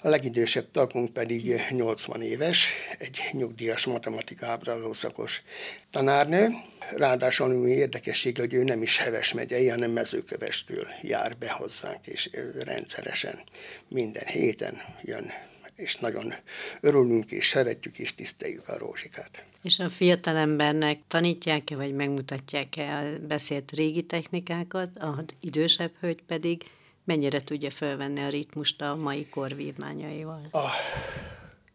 a 0.00 0.08
legidősebb 0.08 0.70
tagunk 0.70 1.12
pedig 1.12 1.60
80 1.70 2.22
éves, 2.22 2.68
egy 2.98 3.20
nyugdíjas 3.32 3.86
matematikábrázó 3.86 4.92
szakos 4.92 5.42
tanárnő. 5.90 6.48
Ráadásul 6.96 7.50
ami 7.50 7.70
érdekesség, 7.70 8.38
hogy 8.38 8.54
ő 8.54 8.64
nem 8.64 8.82
is 8.82 8.98
Heves 8.98 9.32
megyei, 9.32 9.68
hanem 9.68 9.90
mezőkövestől 9.90 10.86
jár 11.02 11.36
be 11.38 11.50
hozzánk, 11.50 12.06
és 12.06 12.30
rendszeresen 12.64 13.42
minden 13.88 14.26
héten 14.26 14.76
jön 15.02 15.32
és 15.82 15.96
nagyon 15.96 16.34
örülünk, 16.80 17.30
és 17.30 17.48
szeretjük, 17.48 17.98
és 17.98 18.14
tiszteljük 18.14 18.68
a 18.68 18.78
rózsikát. 18.78 19.44
És 19.62 19.78
a 19.78 19.90
fiatalembernek 19.90 20.98
tanítják-e, 21.08 21.76
vagy 21.76 21.94
megmutatják-e 21.94 22.96
a 22.96 23.26
beszélt 23.26 23.70
régi 23.70 24.02
technikákat, 24.02 24.88
az 24.98 25.24
idősebb 25.40 25.92
hölgy 26.00 26.22
pedig 26.26 26.62
mennyire 27.04 27.44
tudja 27.44 27.70
felvenni 27.70 28.20
a 28.20 28.28
ritmust 28.28 28.82
a 28.82 28.96
mai 28.96 29.26
kor 29.26 29.56
vívmányaival? 29.56 30.48
A 30.52 30.68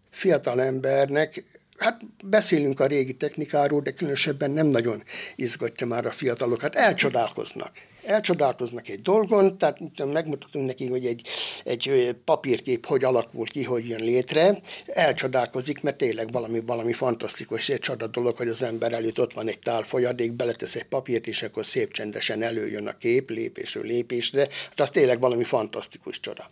fiatalembernek 0.09 1.43
Hát 1.77 2.01
beszélünk 2.23 2.79
a 2.79 2.85
régi 2.85 3.15
technikáról, 3.15 3.81
de 3.81 3.91
különösebben 3.91 4.51
nem 4.51 4.67
nagyon 4.67 5.03
izgatja 5.35 5.87
már 5.87 6.05
a 6.05 6.11
fiatalokat. 6.11 6.75
Elcsodálkoznak 6.75 7.71
elcsodálkoznak 8.07 8.87
egy 8.87 9.01
dolgon, 9.01 9.57
tehát 9.57 9.79
megmutatunk 10.05 10.65
neki, 10.65 10.87
hogy 10.87 11.05
egy, 11.05 11.27
egy 11.63 12.15
papírkép 12.25 12.85
hogy 12.85 13.03
alakult 13.03 13.49
ki, 13.49 13.63
hogy 13.63 13.87
jön 13.87 14.03
létre, 14.03 14.61
elcsodálkozik, 14.85 15.81
mert 15.81 15.97
tényleg 15.97 16.31
valami, 16.31 16.61
valami 16.65 16.93
fantasztikus, 16.93 17.69
egy 17.69 17.79
csoda 17.79 18.07
dolog, 18.07 18.37
hogy 18.37 18.47
az 18.47 18.63
ember 18.63 18.93
előtt 18.93 19.19
ott 19.19 19.33
van 19.33 19.47
egy 19.47 19.59
tál 19.59 19.83
folyadék, 19.83 20.33
beletesz 20.33 20.75
egy 20.75 20.85
papírt, 20.85 21.27
és 21.27 21.43
akkor 21.43 21.65
szép 21.65 21.93
csendesen 21.93 22.41
előjön 22.41 22.87
a 22.87 22.97
kép 22.97 23.29
lépésről 23.29 23.83
lépésre, 23.83 24.39
hát 24.39 24.79
az 24.79 24.89
tényleg 24.89 25.19
valami 25.19 25.43
fantasztikus 25.43 26.19
csoda. 26.19 26.45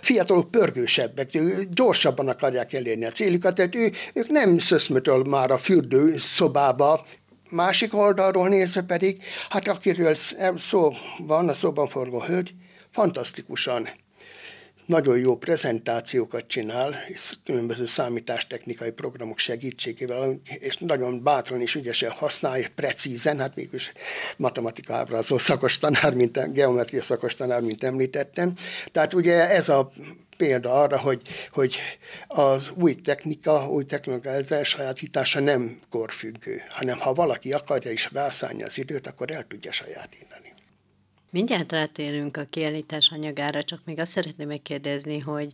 Fiatalok 0.00 0.50
pörgősebbek, 0.50 1.30
gyorsabban 1.70 2.28
akarják 2.28 2.72
elérni 2.72 3.04
a 3.04 3.10
céljukat, 3.10 3.54
tehát 3.54 3.74
ő, 3.74 3.92
ők 4.14 4.28
nem 4.28 4.58
szöszmötöl 4.58 5.24
már 5.24 5.50
a 5.50 5.58
fürdő 5.58 6.18
szobába, 6.18 7.06
Másik 7.50 7.94
oldalról 7.94 8.48
nézve 8.48 8.82
pedig, 8.82 9.22
hát 9.48 9.68
akiről 9.68 10.14
szó 10.56 10.92
van, 11.18 11.48
a 11.48 11.52
szóban 11.52 11.88
forgó 11.88 12.20
hölgy, 12.20 12.54
fantasztikusan 12.90 13.88
nagyon 14.86 15.18
jó 15.18 15.36
prezentációkat 15.36 16.46
csinál, 16.46 16.94
és 17.08 17.32
különböző 17.44 17.86
számítástechnikai 17.86 18.90
programok 18.90 19.38
segítségével, 19.38 20.40
és 20.44 20.76
nagyon 20.76 21.22
bátran 21.22 21.60
és 21.60 21.74
ügyesen 21.74 22.10
használja, 22.10 22.68
precízen, 22.74 23.38
hát 23.38 23.54
mégis 23.54 23.92
matematika 24.36 24.94
ábrázó 24.94 25.38
szakos 25.38 25.78
tanár, 25.78 26.14
mint 26.14 26.52
geometria 26.52 27.02
szakos 27.02 27.34
tanár, 27.34 27.60
mint 27.60 27.84
említettem. 27.84 28.52
Tehát 28.92 29.14
ugye 29.14 29.48
ez 29.48 29.68
a 29.68 29.92
példa 30.40 30.72
arra, 30.72 30.98
hogy, 30.98 31.22
hogy 31.50 31.76
az 32.26 32.72
új 32.74 32.94
technika, 32.94 33.68
új 33.70 33.84
technika 33.84 34.30
elsajátítása 34.48 35.40
nem 35.40 35.78
korfüggő, 35.90 36.62
hanem 36.68 36.98
ha 36.98 37.12
valaki 37.12 37.52
akarja 37.52 37.90
is 37.90 38.12
rászállni 38.12 38.62
az 38.62 38.78
időt, 38.78 39.06
akkor 39.06 39.30
el 39.30 39.46
tudja 39.46 39.72
sajátítani. 39.72 40.52
Mindjárt 41.30 41.72
rátérünk 41.72 42.36
a 42.36 42.44
kiállítás 42.50 43.10
anyagára, 43.12 43.62
csak 43.62 43.80
még 43.84 43.98
azt 43.98 44.10
szeretném 44.10 44.46
megkérdezni, 44.46 45.18
hogy 45.18 45.52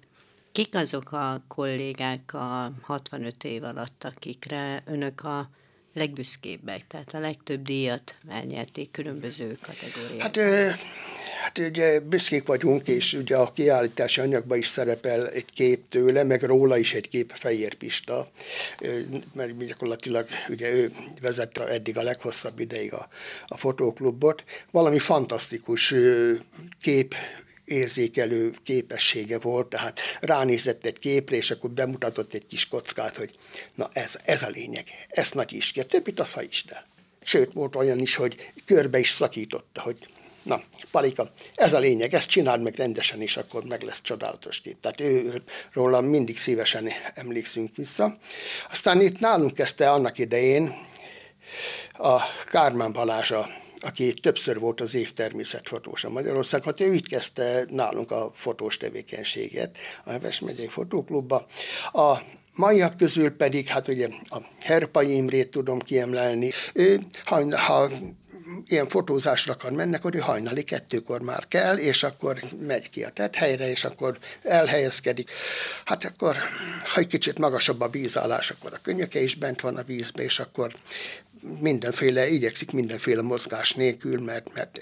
kik 0.53 0.75
azok 0.75 1.13
a 1.13 1.43
kollégák 1.49 2.35
a 2.35 2.73
65 2.83 3.45
év 3.45 3.65
alatt, 3.65 4.05
akikre 4.05 4.83
önök 4.87 5.25
a 5.25 5.51
legbüszkébbek, 5.97 6.87
tehát 6.87 7.15
a 7.15 7.19
legtöbb 7.19 7.63
díjat 7.63 8.15
elnyerték 8.29 8.91
különböző 8.91 9.55
kategóriákban? 9.63 10.21
Hát 10.21 10.79
Hát 11.47 11.59
ugye 11.59 12.01
büszkék 12.01 12.47
vagyunk, 12.47 12.89
és 12.89 13.13
ugye 13.13 13.37
a 13.37 13.53
kiállítási 13.53 14.21
anyagban 14.21 14.59
is 14.59 14.67
szerepel 14.67 15.29
egy 15.29 15.53
kép 15.55 15.89
tőle, 15.89 16.25
meg 16.25 16.43
róla 16.43 16.79
is 16.79 16.95
egy 16.95 17.09
kép 17.09 17.33
Fehér 17.35 17.75
Pista, 17.75 18.31
mert 19.35 19.67
gyakorlatilag 19.67 20.29
ugye 20.49 20.71
ő 20.73 20.93
vezette 21.21 21.67
eddig 21.67 21.97
a 21.97 22.03
leghosszabb 22.03 22.61
ideig 22.61 22.93
a, 22.93 23.09
a 23.47 23.57
fotóklubot. 23.57 24.45
Valami 24.71 24.99
fantasztikus 24.99 25.95
kép 26.81 27.15
érzékelő 27.67 28.55
képessége 28.63 29.39
volt, 29.39 29.67
tehát 29.67 30.01
ránézett 30.21 30.85
egy 30.85 30.99
képre, 30.99 31.37
és 31.37 31.51
akkor 31.51 31.71
bemutatott 31.71 32.35
egy 32.35 32.47
kis 32.47 32.69
kockát, 32.69 33.17
hogy 33.17 33.31
na 33.75 33.91
ez, 33.93 34.19
ez 34.25 34.43
a 34.43 34.49
lényeg, 34.49 35.07
ez 35.09 35.31
nagy 35.31 35.53
is 35.53 35.73
ki, 35.73 35.81
a 35.81 35.87
többit 35.87 36.21
az 36.21 36.33
ha 36.33 36.43
is 36.43 36.65
el. 36.69 36.87
Sőt, 37.23 37.53
volt 37.53 37.77
olyan 37.77 37.99
is, 37.99 38.15
hogy 38.15 38.53
körbe 38.65 38.99
is 38.99 39.09
szakította, 39.09 39.81
hogy 39.81 40.09
Na, 40.43 40.63
Palika, 40.91 41.33
ez 41.55 41.73
a 41.73 41.79
lényeg, 41.79 42.15
ezt 42.15 42.29
csináld 42.29 42.63
meg 42.63 42.75
rendesen, 42.75 43.23
és 43.23 43.37
akkor 43.37 43.65
meg 43.65 43.83
lesz 43.83 44.01
csodálatos 44.03 44.61
kép. 44.61 44.81
Tehát 44.81 45.01
ő, 45.01 45.43
róla 45.73 46.01
mindig 46.01 46.39
szívesen 46.39 46.89
emlékszünk 47.15 47.77
vissza. 47.77 48.19
Aztán 48.71 49.01
itt 49.01 49.19
nálunk 49.19 49.55
kezdte 49.55 49.91
annak 49.91 50.19
idején 50.19 50.75
a 51.93 52.21
Kármán 52.51 52.93
Balázsa, 52.93 53.49
aki 53.81 54.15
többször 54.15 54.59
volt 54.59 54.81
az 54.81 54.95
év 54.95 55.13
természetfotósa 55.13 56.09
Magyarországon, 56.09 56.67
hát 56.67 56.89
ő 56.89 56.95
itt 56.95 57.09
kezdte 57.09 57.67
nálunk 57.69 58.11
a 58.11 58.31
fotós 58.35 58.77
tevékenységet 58.77 59.77
a 60.05 60.11
Heves 60.11 60.41
megyei 60.41 60.69
fotóklubba. 60.69 61.47
A 61.93 62.17
Maiak 62.55 62.97
közül 62.97 63.31
pedig, 63.31 63.67
hát 63.67 63.89
ugye 63.89 64.09
a 64.29 64.39
Herpai 64.61 65.17
Imrét 65.17 65.51
tudom 65.51 65.79
kiemelni. 65.79 66.51
Ő, 66.75 67.01
ha, 67.25 67.57
ha 67.57 67.91
ilyen 68.67 68.89
fotózásra 68.89 69.53
akar 69.53 69.71
mennek, 69.71 70.03
hogy 70.03 70.15
ő 70.15 70.19
hajnali 70.19 70.63
kettőkor 70.63 71.21
már 71.21 71.49
kell, 71.49 71.77
és 71.77 72.03
akkor 72.03 72.41
megy 72.67 72.91
ki 72.91 73.05
a 73.05 73.13
helyre, 73.33 73.71
és 73.71 73.85
akkor 73.85 74.19
elhelyezkedik. 74.43 75.31
Hát 75.85 76.05
akkor, 76.05 76.37
ha 76.85 77.01
egy 77.01 77.07
kicsit 77.07 77.39
magasabb 77.39 77.81
a 77.81 77.89
vízállás, 77.89 78.51
akkor 78.51 78.73
a 78.75 78.81
könnyöke 78.83 79.21
is 79.21 79.35
bent 79.35 79.61
van 79.61 79.77
a 79.77 79.83
vízbe, 79.83 80.23
és 80.23 80.39
akkor 80.39 80.75
mindenféle, 81.61 82.29
igyekszik 82.29 82.71
mindenféle 82.71 83.23
mozgás 83.23 83.75
nélkül, 83.75 84.21
mert, 84.21 84.55
mert 84.55 84.79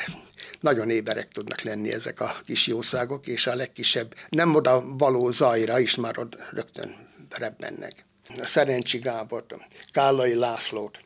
nagyon 0.60 0.90
éberek 0.90 1.28
tudnak 1.28 1.62
lenni 1.62 1.92
ezek 1.92 2.20
a 2.20 2.34
kis 2.42 2.66
jószágok, 2.66 3.26
és 3.26 3.46
a 3.46 3.54
legkisebb 3.54 4.14
nem 4.28 4.54
oda 4.54 4.84
való 4.86 5.30
zajra 5.30 5.78
is 5.78 5.94
már 5.94 6.18
ott 6.18 6.36
rögtön 6.50 6.96
rebbennek. 7.30 8.04
A 8.40 8.46
Szerencsi 8.46 8.98
Gábort, 8.98 9.54
Kállai 9.92 10.34
Lászlót, 10.34 10.98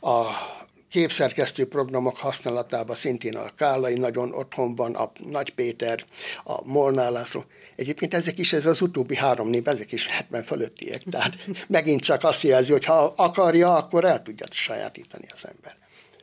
a 0.00 0.24
képszerkesztő 0.90 1.68
programok 1.68 2.16
használatában 2.16 2.96
szintén 2.96 3.36
a 3.36 3.54
Kálai 3.56 3.98
nagyon 3.98 4.32
otthon 4.32 4.74
van, 4.74 4.94
a 4.94 5.12
Nagy 5.18 5.54
Péter, 5.54 6.04
a 6.44 6.64
Molnár 6.64 7.10
László. 7.10 7.44
Egyébként 7.80 8.14
ezek 8.14 8.38
is, 8.38 8.52
ez 8.52 8.66
az 8.66 8.80
utóbbi 8.80 9.16
három 9.16 9.48
név, 9.48 9.68
ezek 9.68 9.92
is 9.92 10.06
70 10.06 10.42
fölöttiek. 10.42 11.02
Tehát 11.10 11.36
megint 11.68 12.00
csak 12.00 12.24
azt 12.24 12.42
jelzi, 12.42 12.72
hogy 12.72 12.84
ha 12.84 13.12
akarja, 13.16 13.74
akkor 13.76 14.04
el 14.04 14.22
tudja 14.22 14.46
sajátítani 14.50 15.26
az 15.32 15.46
ember. 15.46 15.76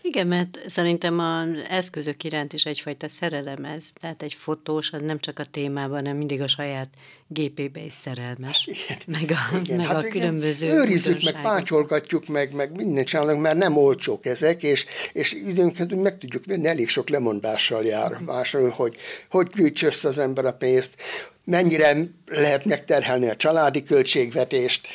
Igen, 0.08 0.28
mert 0.28 0.60
szerintem 0.68 1.20
az 1.20 1.48
eszközök 1.70 2.24
iránt 2.24 2.54
is 2.54 2.66
egyfajta 2.66 3.08
szerelem 3.08 3.66
ez. 3.66 3.86
Tehát 4.02 4.24
egy 4.24 4.34
fotós 4.34 4.92
az 4.92 5.02
nem 5.02 5.20
csak 5.20 5.40
a 5.40 5.46
témában, 5.46 5.96
hanem 5.96 6.18
mindig 6.18 6.42
a 6.42 6.48
saját 6.48 6.90
gépébe 7.28 7.80
is 7.80 7.94
szerelmes. 7.94 8.68
Igen. 8.68 9.02
Meg 9.06 9.32
a, 9.32 9.58
igen. 9.58 9.78
meg 9.78 9.86
hát 9.86 9.96
a 9.96 10.00
igen. 10.00 10.12
különböző 10.12 10.72
Őrizzük, 10.72 11.24
meg 11.24 11.42
pátyolgatjuk, 11.42 12.28
meg, 12.28 12.54
meg 12.54 12.76
mindent 12.76 13.08
csinálunk, 13.08 13.42
mert 13.42 13.58
nem 13.58 13.78
olcsók 13.78 14.26
ezek, 14.26 14.64
és, 14.64 14.86
és 15.14 15.34
időnként 15.34 16.02
meg 16.02 16.18
tudjuk 16.18 16.46
venni, 16.46 16.68
elég 16.68 16.90
sok 16.90 17.10
lemondással 17.10 17.86
jár 17.86 18.12
mhm. 18.12 18.24
másról, 18.24 18.70
hogy 18.70 18.96
hogy 19.30 19.48
gyűjts 19.56 19.84
össze 19.84 20.08
az 20.08 20.18
ember 20.18 20.46
a 20.46 20.54
pénzt, 20.54 20.96
mennyire 21.44 21.98
lehet 22.26 22.66
megterhelni 22.66 23.30
a 23.30 23.36
családi 23.36 23.84
költségvetést, 23.84 24.88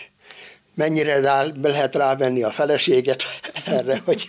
mennyire 0.74 1.20
rá, 1.20 1.44
lehet 1.62 1.94
rávenni 1.94 2.42
a 2.42 2.50
feleséget 2.50 3.22
erre, 3.66 4.02
hogy... 4.04 4.28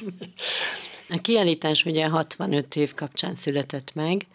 A 1.09 1.21
kiállítás 1.21 1.85
ugye 1.85 2.07
65 2.07 2.75
év 2.75 2.93
kapcsán 2.93 3.35
született 3.35 3.91
meg, 3.93 4.25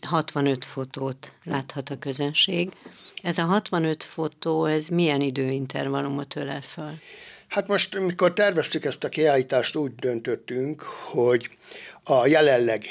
65 0.00 0.64
fotót 0.64 1.32
láthat 1.44 1.90
a 1.90 1.98
közönség. 1.98 2.70
Ez 3.22 3.38
a 3.38 3.42
65 3.42 4.04
fotó, 4.04 4.64
ez 4.64 4.86
milyen 4.86 5.20
időintervallumot 5.20 6.36
ölel 6.36 6.60
föl? 6.60 6.98
Hát 7.48 7.66
most, 7.66 7.98
mikor 7.98 8.32
terveztük 8.32 8.84
ezt 8.84 9.04
a 9.04 9.08
kiállítást, 9.08 9.76
úgy 9.76 9.94
döntöttünk, 9.94 10.80
hogy 10.82 11.50
a 12.04 12.26
jelenleg, 12.26 12.84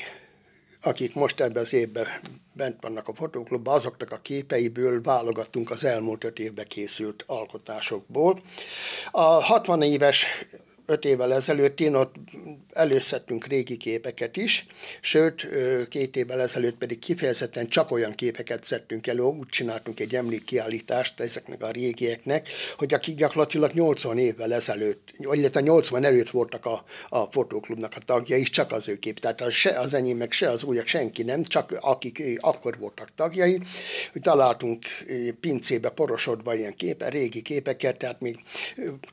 akik 0.82 1.16
most 1.16 1.40
ebben 1.40 1.62
az 1.62 1.74
évben 1.74 2.08
bent 2.54 2.82
vannak 2.82 3.08
a 3.08 3.14
fotóklubban, 3.14 3.76
azoknak 3.76 4.12
a 4.12 4.18
képeiből 4.18 5.02
válogattunk 5.02 5.72
az 5.72 5.84
elmúlt 5.84 6.24
öt 6.24 6.40
évben 6.40 6.68
készült 6.68 7.24
alkotásokból. 7.28 8.42
A 9.12 9.22
60 9.22 9.82
éves 9.82 10.26
öt 10.92 11.06
évvel 11.06 11.34
ezelőtt 11.34 11.80
én 11.80 11.96
ott 11.96 12.16
előszedtünk 12.74 13.46
régi 13.48 13.78
képeket 13.78 14.38
is, 14.38 14.66
sőt, 15.02 15.48
két 15.90 16.16
évvel 16.16 16.42
ezelőtt 16.42 16.78
pedig 16.78 17.00
kifejezetten 17.00 17.68
csak 17.68 17.92
olyan 17.92 18.12
képeket 18.12 18.64
szedtünk 18.64 19.08
elő, 19.08 19.22
úgy 19.22 19.48
csináltunk 19.48 20.00
egy 20.00 20.16
emlékkiállítást 20.16 21.20
ezeknek 21.20 21.64
a 21.64 21.72
régieknek, 21.72 22.50
hogy 22.78 22.94
akik 22.94 23.16
gyakorlatilag 23.16 23.72
80 23.74 24.18
évvel 24.18 24.54
ezelőtt, 24.54 25.10
illetve 25.18 25.62
80 25.62 26.04
előtt 26.04 26.30
voltak 26.30 26.66
a, 26.66 26.84
a 27.10 27.24
fotóklubnak 27.24 27.94
a 27.96 28.00
tagja 28.06 28.38
is, 28.38 28.50
csak 28.50 28.72
az 28.72 28.88
ő 28.88 28.96
kép. 28.96 29.20
Tehát 29.20 29.42
az, 29.42 29.54
se 29.54 29.80
az 29.80 29.94
enyém, 29.94 30.18
meg 30.18 30.32
se 30.32 30.50
az 30.50 30.64
újak, 30.64 30.88
senki 30.88 31.24
nem, 31.24 31.44
csak 31.44 31.78
akik 31.80 32.38
akkor 32.40 32.78
voltak 32.78 33.10
tagjai. 33.16 33.62
Találtunk 34.22 34.86
pincébe 35.40 35.90
porosodva 35.90 36.56
ilyen 36.56 36.76
képe, 36.76 37.10
régi 37.10 37.42
képeket, 37.42 37.98
tehát 37.98 38.22
még 38.22 38.36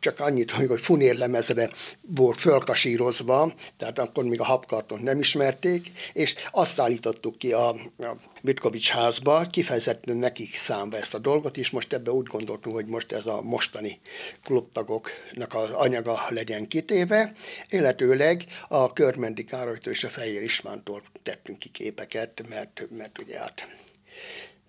csak 0.00 0.20
annyit, 0.20 0.50
hogy 0.50 0.80
funérlemezre 0.80 1.67
volt 2.00 2.38
fölkasírozva, 2.38 3.52
tehát 3.76 3.98
akkor 3.98 4.24
még 4.24 4.40
a 4.40 4.44
habkartont 4.44 5.02
nem 5.02 5.18
ismerték, 5.18 5.92
és 6.12 6.34
azt 6.50 6.80
állítottuk 6.80 7.36
ki 7.38 7.52
a, 7.52 7.68
a 7.98 8.16
Vitkovics 8.42 8.88
házba, 8.88 9.46
kifejezetten 9.50 10.16
nekik 10.16 10.54
számba 10.54 10.96
ezt 10.96 11.14
a 11.14 11.18
dolgot, 11.18 11.56
és 11.56 11.70
most 11.70 11.92
ebbe 11.92 12.10
úgy 12.10 12.26
gondoltunk, 12.26 12.74
hogy 12.74 12.86
most 12.86 13.12
ez 13.12 13.26
a 13.26 13.42
mostani 13.42 14.00
klubtagoknak 14.44 15.54
az 15.54 15.70
anyaga 15.70 16.26
legyen 16.28 16.68
kitéve, 16.68 17.34
illetőleg 17.68 18.44
a 18.68 18.92
Körmendi 18.92 19.44
Károlytól 19.44 19.92
és 19.92 20.04
a 20.04 20.08
Fehér 20.08 20.42
Istvántól 20.42 21.02
tettünk 21.22 21.58
ki 21.58 21.68
képeket, 21.68 22.42
mert, 22.48 22.86
mert 22.96 23.18
ugye 23.18 23.38
hát 23.38 23.68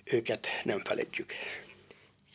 őket 0.03 0.47
nem 0.63 0.79
feledjük. 0.83 1.33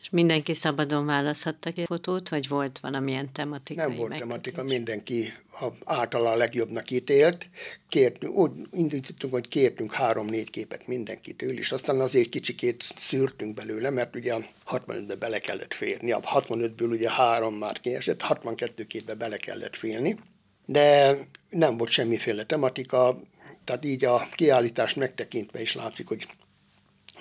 És 0.05 0.11
mindenki 0.11 0.53
szabadon 0.53 1.05
választhatta 1.05 1.71
ki 1.71 1.85
fotót, 1.85 2.29
vagy 2.29 2.47
volt 2.47 2.79
valamilyen 2.79 3.31
tematika? 3.31 3.87
Nem 3.87 3.95
volt 3.95 4.17
tematika, 4.17 4.63
mindenki 4.63 5.33
a, 5.51 5.65
általa 5.85 6.31
a 6.31 6.35
legjobbnak 6.35 6.91
ítélt. 6.91 7.49
Kértünk, 7.89 8.35
úgy 8.35 8.51
indítottunk, 8.71 9.33
hogy 9.33 9.47
kértünk 9.47 9.93
három-négy 9.93 10.49
képet 10.49 10.87
mindenkitől, 10.87 11.57
és 11.57 11.71
aztán 11.71 11.99
azért 11.99 12.29
kicsikét 12.29 12.83
szűrtünk 12.99 13.53
belőle, 13.53 13.89
mert 13.89 14.15
ugye 14.15 14.33
a 14.33 14.45
65-be 14.69 15.15
bele 15.15 15.39
kellett 15.39 15.73
férni. 15.73 16.11
A 16.11 16.19
65-ből 16.19 16.89
ugye 16.89 17.11
három 17.11 17.55
már 17.55 17.79
kiesett, 17.79 18.21
62 18.21 18.83
képbe 18.83 19.13
bele 19.13 19.37
kellett 19.37 19.75
félni. 19.75 20.17
De 20.65 21.17
nem 21.49 21.77
volt 21.77 21.89
semmiféle 21.89 22.45
tematika, 22.45 23.21
tehát 23.63 23.85
így 23.85 24.05
a 24.05 24.27
kiállítást 24.31 24.95
megtekintve 24.95 25.61
is 25.61 25.73
látszik, 25.73 26.07
hogy 26.07 26.27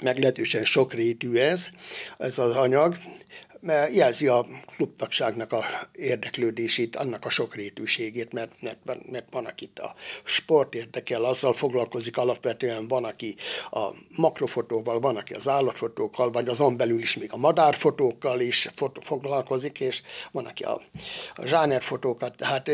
meglehetősen 0.00 0.64
sokrétű 0.64 1.36
ez, 1.36 1.68
ez 2.18 2.38
az 2.38 2.56
anyag, 2.56 2.96
mert 3.64 3.94
jelzi 3.94 4.26
a 4.26 4.46
klubtagságnak 4.76 5.52
a 5.52 5.64
érdeklődését, 5.92 6.96
annak 6.96 7.24
a 7.24 7.28
sokrétűségét, 7.28 8.32
mert, 8.32 8.52
mert, 8.60 9.10
mert 9.10 9.26
van, 9.30 9.44
akit 9.44 9.78
a 9.78 9.94
sport 10.24 10.74
érdekel, 10.74 11.24
azzal 11.24 11.52
foglalkozik 11.52 12.16
alapvetően, 12.16 12.88
van, 12.88 13.04
aki 13.04 13.36
a 13.70 13.88
makrofotóval, 14.08 15.00
van, 15.00 15.16
aki 15.16 15.34
az 15.34 15.48
állatfotókkal, 15.48 16.30
vagy 16.30 16.48
azon 16.48 16.76
belül 16.76 16.98
is 16.98 17.16
még 17.16 17.32
a 17.32 17.36
madárfotókkal 17.36 18.40
is 18.40 18.70
foglalkozik, 19.00 19.80
és 19.80 20.02
van, 20.32 20.46
aki 20.46 20.62
a, 20.62 20.80
a 21.34 21.46
zsánerfotókat, 21.46 22.36
tehát 22.36 22.70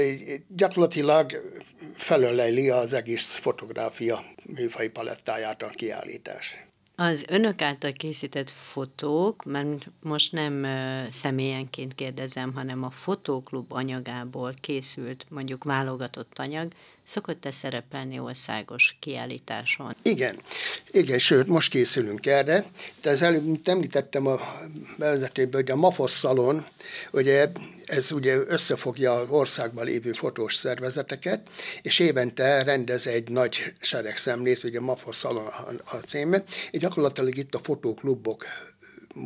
gyakorlatilag 0.48 1.30
felöleli 1.96 2.70
az 2.70 2.92
egész 2.92 3.24
fotográfia 3.24 4.24
műfai 4.42 4.88
palettáját 4.88 5.62
a 5.62 5.68
kiállítás. 5.68 6.69
Az 7.00 7.24
önök 7.28 7.62
által 7.62 7.92
készített 7.92 8.50
fotók, 8.50 9.44
mert 9.44 9.86
most 10.02 10.32
nem 10.32 10.66
személyenként 11.10 11.94
kérdezem, 11.94 12.54
hanem 12.54 12.84
a 12.84 12.90
fotóklub 12.90 13.72
anyagából 13.72 14.54
készült 14.60 15.26
mondjuk 15.28 15.64
válogatott 15.64 16.38
anyag, 16.38 16.72
szokott-e 17.04 17.50
szerepelni 17.50 18.18
országos 18.18 18.96
kiállításon? 19.00 19.94
Igen, 20.02 20.36
igen, 20.90 21.18
sőt, 21.18 21.46
most 21.46 21.70
készülünk 21.70 22.26
erre. 22.26 22.64
De 23.02 23.10
az 23.10 23.22
előbb 23.22 23.60
említettem 23.64 24.26
a 24.26 24.40
bevezetőben, 24.98 25.60
hogy 25.60 25.70
a 25.70 25.76
MAFOS 25.76 26.10
szalon, 26.10 26.64
ugye 27.12 27.48
ez 27.84 28.12
ugye 28.12 28.36
összefogja 28.46 29.26
országban 29.28 29.84
lévő 29.84 30.12
fotós 30.12 30.54
szervezeteket, 30.54 31.50
és 31.82 31.98
évente 31.98 32.62
rendez 32.62 33.06
egy 33.06 33.28
nagy 33.28 33.72
seregszemlét, 33.80 34.64
ugye 34.64 34.80
MAFOS 34.80 35.16
szalon 35.16 35.46
a 35.84 35.96
címe, 35.96 36.44
és 36.70 36.80
gyakorlatilag 36.80 37.36
itt 37.36 37.54
a 37.54 37.60
fotóklubok 37.62 38.44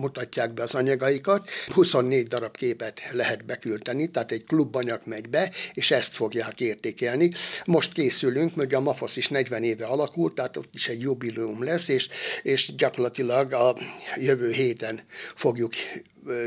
mutatják 0.00 0.54
be 0.54 0.62
az 0.62 0.74
anyagaikat. 0.74 1.48
24 1.68 2.26
darab 2.26 2.56
képet 2.56 3.00
lehet 3.12 3.44
beküldeni, 3.44 4.10
tehát 4.10 4.32
egy 4.32 4.44
klubanyag 4.44 5.00
megy 5.04 5.28
be, 5.28 5.50
és 5.72 5.90
ezt 5.90 6.12
fogják 6.12 6.60
értékelni. 6.60 7.30
Most 7.64 7.92
készülünk, 7.92 8.54
mert 8.54 8.72
a 8.72 8.80
MAFOS 8.80 9.16
is 9.16 9.28
40 9.28 9.62
éve 9.62 9.84
alakult, 9.84 10.34
tehát 10.34 10.56
ott 10.56 10.74
is 10.74 10.88
egy 10.88 11.00
jubileum 11.00 11.62
lesz, 11.62 11.88
és, 11.88 12.08
és 12.42 12.74
gyakorlatilag 12.76 13.52
a 13.52 13.76
jövő 14.16 14.50
héten 14.50 15.00
fogjuk 15.34 15.72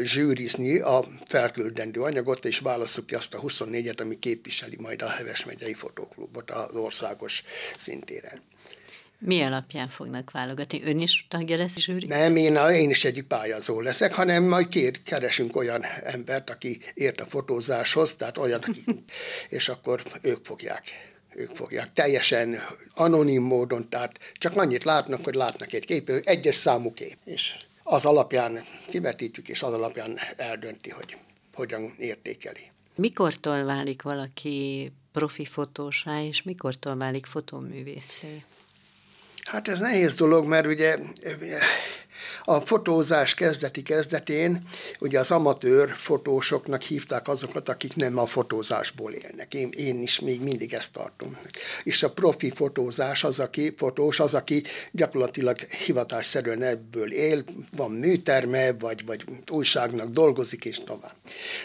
zsűrizni 0.01 0.79
a 0.79 1.07
felküldendő 1.25 2.01
anyagot, 2.01 2.45
és 2.45 2.59
válasszuk 2.59 3.05
ki 3.05 3.15
azt 3.15 3.33
a 3.33 3.41
24-et, 3.41 4.01
ami 4.01 4.19
képviseli 4.19 4.75
majd 4.79 5.01
a 5.01 5.09
Heves 5.09 5.45
megyei 5.45 5.73
fotóklubot 5.73 6.51
az 6.51 6.75
országos 6.75 7.43
szintéren. 7.75 8.41
Mi 9.19 9.41
alapján 9.41 9.89
fognak 9.89 10.31
válogatni? 10.31 10.83
Ön 10.83 10.99
is 10.99 11.25
tagja 11.29 11.57
lesz 11.57 11.77
zsűri? 11.77 12.07
Nem, 12.07 12.35
én, 12.35 12.55
én 12.55 12.89
is 12.89 13.03
egyik 13.03 13.23
pályázó 13.23 13.81
leszek, 13.81 14.13
hanem 14.13 14.43
majd 14.43 14.67
kér, 14.67 15.03
keresünk 15.03 15.55
olyan 15.55 15.83
embert, 16.03 16.49
aki 16.49 16.79
ért 16.93 17.21
a 17.21 17.25
fotózáshoz, 17.25 18.15
tehát 18.15 18.37
olyan, 18.37 18.59
aki, 18.59 18.83
és 19.57 19.69
akkor 19.69 20.03
ők 20.21 20.45
fogják 20.45 20.83
ők 21.37 21.55
fogják 21.55 21.93
teljesen 21.93 22.61
anonim 22.95 23.43
módon, 23.43 23.89
tehát 23.89 24.19
csak 24.33 24.55
annyit 24.55 24.83
látnak, 24.83 25.23
hogy 25.23 25.35
látnak 25.35 25.73
egy 25.73 25.85
kép, 25.85 26.09
egyes 26.09 26.55
számú 26.55 26.93
kép, 26.93 27.17
és 27.25 27.57
az 27.83 28.05
alapján 28.05 28.63
kivetítjük, 28.89 29.49
és 29.49 29.63
az 29.63 29.73
alapján 29.73 30.17
eldönti, 30.35 30.89
hogy 30.89 31.17
hogyan 31.53 31.93
értékeli. 31.97 32.71
Mikortól 32.95 33.63
válik 33.63 34.01
valaki 34.01 34.91
profi 35.11 35.45
fotósá, 35.45 36.23
és 36.23 36.43
mikortól 36.43 36.97
válik 36.97 37.25
fotóművészé? 37.25 38.43
Hát 39.47 39.67
ez 39.67 39.79
nehéz 39.79 40.13
dolog, 40.13 40.45
mert 40.45 40.65
ugye 40.65 40.97
a 42.43 42.59
fotózás 42.59 43.33
kezdeti 43.33 43.81
kezdetén 43.81 44.61
ugye 44.99 45.19
az 45.19 45.31
amatőr 45.31 45.89
fotósoknak 45.95 46.81
hívták 46.81 47.27
azokat, 47.27 47.69
akik 47.69 47.95
nem 47.95 48.17
a 48.17 48.25
fotózásból 48.25 49.11
élnek. 49.11 49.53
Én, 49.53 49.69
én 49.77 50.01
is 50.01 50.19
még 50.19 50.41
mindig 50.41 50.73
ezt 50.73 50.93
tartom. 50.93 51.37
És 51.83 52.03
a 52.03 52.11
profi 52.11 52.51
fotózás 52.55 53.23
az, 53.23 53.39
aki 53.39 53.73
fotós, 53.77 54.19
az, 54.19 54.33
aki 54.33 54.63
gyakorlatilag 54.91 55.57
hivatásszerűen 55.59 56.61
ebből 56.61 57.13
él, 57.13 57.43
van 57.75 57.91
műterme, 57.91 58.73
vagy, 58.73 59.05
vagy 59.05 59.23
újságnak 59.51 60.09
dolgozik, 60.09 60.65
és 60.65 60.77
tovább. 60.85 61.15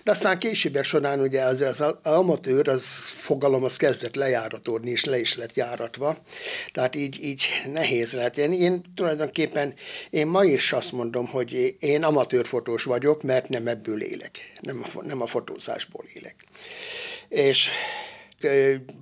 De 0.03 0.11
aztán 0.11 0.39
későbbek 0.39 0.85
során 0.85 1.21
ugye 1.21 1.43
az, 1.43 1.61
az 1.61 1.85
amatőr, 2.03 2.69
az 2.69 2.85
fogalom, 3.09 3.65
az 3.65 3.77
kezdett 3.77 4.15
lejáratódni, 4.15 4.91
és 4.91 5.05
le 5.05 5.21
is 5.21 5.37
lett 5.37 5.57
járatva. 5.57 6.19
Tehát 6.73 6.95
így, 6.97 7.25
így 7.25 7.45
nehéz 7.73 8.13
lehet. 8.13 8.39
Én, 8.39 8.53
én 8.53 8.83
tulajdonképpen, 8.95 9.75
én 10.11 10.27
ma 10.27 10.42
is 10.45 10.73
azt 10.73 10.93
mondom, 10.93 11.27
hogy 11.27 11.77
én 11.81 12.05
amatőrfotós 12.05 12.85
vagyok, 12.85 13.23
mert 13.23 13.49
nem 13.49 13.67
ebből 13.67 14.03
élek, 14.03 14.53
nem 14.61 14.83
a, 14.85 15.03
nem 15.03 15.21
a 15.21 15.27
fotózásból 15.27 16.05
élek. 16.15 16.35
És 17.29 17.69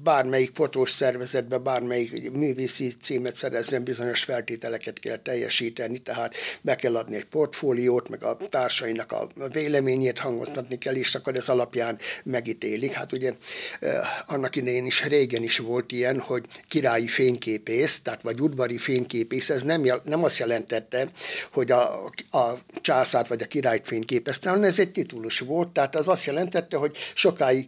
bármelyik 0.03 0.50
fotós 0.55 0.90
szervezetbe, 0.90 1.59
bármelyik 1.59 2.31
művészi 2.33 2.92
címet 3.03 3.37
szerezzen, 3.37 3.85
bizonyos 3.85 4.24
feltételeket 4.24 4.98
kell 4.98 5.16
teljesíteni, 5.16 5.98
tehát 5.98 6.35
be 6.61 6.76
kell 6.76 6.96
adni 6.96 7.16
egy 7.16 7.24
portfóliót, 7.24 8.09
meg 8.09 8.24
a 8.24 8.37
társainak 8.50 9.12
a 9.12 9.29
véleményét 9.53 10.18
hangoztatni 10.18 10.79
kell, 10.79 10.94
és 10.94 11.14
akkor 11.14 11.37
ez 11.37 11.48
alapján 11.48 11.98
megítélik. 12.24 12.92
Hát 12.92 13.12
ugye 13.12 13.33
annak 14.26 14.57
idején 14.57 14.87
is 14.87 15.05
régen 15.05 15.42
is 15.42 15.59
volt 15.59 15.92
ilyen, 15.92 16.20
hogy 16.20 16.44
királyi 16.68 17.07
fényképész, 17.07 18.00
tehát 18.00 18.22
vagy 18.22 18.40
udvari 18.40 18.79
fényképész, 18.79 19.50
ez 19.50 19.62
nem, 19.62 19.83
nem 20.05 20.24
azt 20.24 20.38
jelentette, 20.38 21.09
hogy 21.53 21.70
a, 21.70 22.05
a 22.31 22.59
császárt 22.81 23.29
vagy 23.29 23.42
a 23.42 23.46
királyt 23.46 23.87
fényképezte, 23.87 24.48
hanem 24.48 24.64
ez 24.64 24.79
egy 24.79 24.92
titulus 24.92 25.38
volt, 25.38 25.68
tehát 25.68 25.96
az 25.96 26.09
azt 26.09 26.24
jelentette, 26.24 26.76
hogy 26.76 26.96
sokáig 27.14 27.66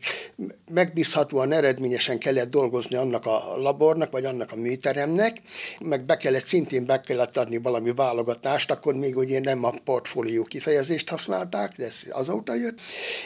megbízhatóan 0.71 1.53
eredményesen 1.63 2.19
kellett 2.19 2.51
dolgozni 2.51 2.97
annak 2.97 3.27
a 3.27 3.57
labornak, 3.57 4.11
vagy 4.11 4.25
annak 4.25 4.53
a 4.53 4.57
műteremnek, 4.57 5.43
meg 5.81 6.05
be 6.05 6.17
kellett, 6.17 6.47
szintén 6.47 6.87
be 6.87 7.01
kellett 7.01 7.37
adni 7.37 7.59
valami 7.59 7.93
válogatást, 7.95 8.71
akkor 8.71 8.95
még 8.95 9.17
ugye 9.17 9.41
nem 9.41 9.65
a 9.65 9.75
portfólió 9.85 10.45
kifejezést 10.45 11.09
használták, 11.09 11.77
de 11.77 11.85
ez 11.85 12.03
azóta 12.11 12.55
jött, 12.55 12.79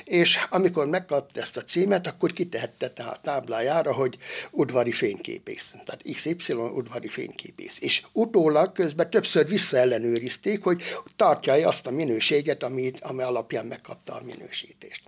és 0.05 0.38
amikor 0.51 0.87
megkapta 0.87 1.40
ezt 1.40 1.57
a 1.57 1.64
címet, 1.64 2.07
akkor 2.07 2.33
kitehette 2.33 2.92
a 2.96 3.20
táblájára, 3.22 3.92
hogy 3.92 4.18
udvari 4.51 4.92
fényképész, 4.92 5.75
tehát 5.85 6.03
XY 6.14 6.53
udvari 6.53 7.09
fényképész. 7.09 7.79
És 7.81 8.03
utólag 8.12 8.72
közben 8.72 9.11
többször 9.11 9.49
visszaellenőrizték, 9.49 10.62
hogy 10.62 10.83
tartja-e 11.16 11.66
azt 11.66 11.87
a 11.87 11.90
minőséget, 11.90 12.62
amit, 12.62 13.01
ami 13.01 13.22
alapján 13.22 13.66
megkapta 13.66 14.14
a 14.14 14.22
minősítést. 14.25 15.03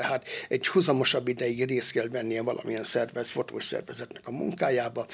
Tehát 0.00 0.24
egy 0.48 0.68
húzamosabb 0.68 1.28
ideig 1.28 1.64
részt 1.64 1.92
kell 1.92 2.08
vennie 2.08 2.42
valamilyen 2.42 2.84
szervez, 2.84 3.30
fotós 3.30 3.64
szervezetnek 3.64 4.26
a 4.26 4.30
munkájába, 4.30 5.06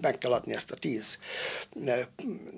meg 0.00 0.18
kell 0.18 0.32
adni 0.32 0.54
ezt 0.54 0.70
a 0.70 0.74
tíz 0.74 1.18
eh, 1.84 1.98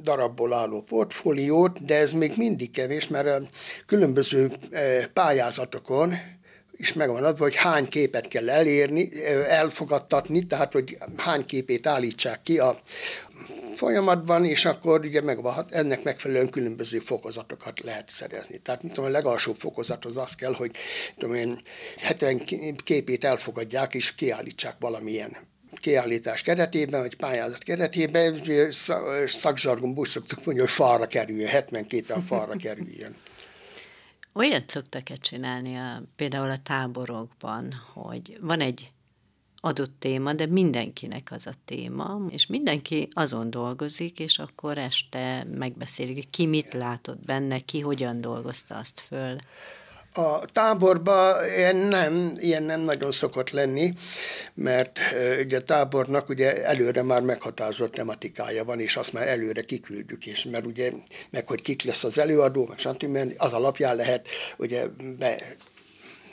darabból 0.02 0.52
álló 0.52 0.82
portfóliót, 0.82 1.84
de 1.84 1.96
ez 1.96 2.12
még 2.12 2.32
mindig 2.36 2.70
kevés, 2.70 3.08
mert 3.08 3.26
a 3.26 3.46
különböző 3.86 4.52
eh, 4.70 5.04
pályázatokon 5.12 6.14
is 6.76 6.92
megvan 6.92 7.24
adva, 7.24 7.44
hogy 7.44 7.54
hány 7.54 7.88
képet 7.88 8.28
kell 8.28 8.50
elérni, 8.50 9.08
eh, 9.22 9.58
elfogadtatni, 9.58 10.46
tehát 10.46 10.72
hogy 10.72 10.98
hány 11.16 11.46
képét 11.46 11.86
állítsák 11.86 12.42
ki 12.42 12.58
a, 12.58 12.80
folyamatban, 13.74 14.44
és 14.44 14.64
akkor 14.64 15.00
ugye 15.04 15.20
megvan, 15.20 15.66
ennek 15.70 16.02
megfelelően 16.02 16.50
különböző 16.50 16.98
fokozatokat 16.98 17.80
lehet 17.80 18.08
szerezni. 18.10 18.58
Tehát 18.58 18.80
tudom, 18.80 19.04
a 19.04 19.08
legalsóbb 19.08 19.56
fokozat 19.58 20.04
az 20.04 20.16
az 20.16 20.34
kell, 20.34 20.54
hogy 20.54 20.70
tudom 21.18 21.34
én, 21.34 21.58
70 21.96 22.44
képét 22.84 23.24
elfogadják, 23.24 23.94
és 23.94 24.14
kiállítsák 24.14 24.76
valamilyen 24.78 25.36
kiállítás 25.80 26.42
keretében, 26.42 27.00
vagy 27.00 27.16
pályázat 27.16 27.62
keretében, 27.62 28.42
szakzsargonból 29.26 30.06
szoktuk 30.06 30.36
mondani, 30.36 30.58
hogy 30.58 30.70
falra 30.70 31.06
kerüljön, 31.06 31.48
70 31.48 31.86
képen 31.86 32.22
falra 32.22 32.56
kerüljön. 32.56 33.14
Olyat 34.32 34.70
szoktak-e 34.70 35.14
csinálni 35.14 35.76
a, 35.76 36.02
például 36.16 36.50
a 36.50 36.62
táborokban, 36.62 37.74
hogy 37.94 38.38
van 38.40 38.60
egy 38.60 38.90
adott 39.66 39.92
téma, 39.98 40.32
de 40.32 40.46
mindenkinek 40.46 41.28
az 41.30 41.46
a 41.46 41.52
téma, 41.64 42.20
és 42.30 42.46
mindenki 42.46 43.08
azon 43.12 43.50
dolgozik, 43.50 44.18
és 44.18 44.38
akkor 44.38 44.78
este 44.78 45.46
megbeszélik, 45.58 46.14
hogy 46.14 46.30
ki 46.30 46.46
mit 46.46 46.72
látott 46.72 47.24
benne, 47.24 47.58
ki 47.58 47.80
hogyan 47.80 48.20
dolgozta 48.20 48.74
azt 48.74 49.02
föl. 49.08 49.36
A 50.12 50.44
táborban 50.52 51.44
ilyen 51.56 51.76
nem, 51.76 52.32
ilyen 52.36 52.62
nem 52.62 52.80
nagyon 52.80 53.10
szokott 53.10 53.50
lenni, 53.50 53.94
mert 54.54 54.98
ugye 55.44 55.60
tábornak 55.60 56.28
ugye 56.28 56.64
előre 56.64 57.02
már 57.02 57.22
meghatározott 57.22 57.92
tematikája 57.92 58.64
van, 58.64 58.80
és 58.80 58.96
azt 58.96 59.12
már 59.12 59.28
előre 59.28 59.62
kiküldjük, 59.62 60.26
és 60.26 60.44
mert 60.44 60.66
ugye 60.66 60.92
meg, 61.30 61.46
hogy 61.46 61.60
kik 61.60 61.82
lesz 61.82 62.04
az 62.04 62.18
előadó, 62.18 62.74
stb. 62.76 63.34
az 63.36 63.52
alapján 63.52 63.96
lehet 63.96 64.28
ugye 64.56 64.86
be 65.18 65.38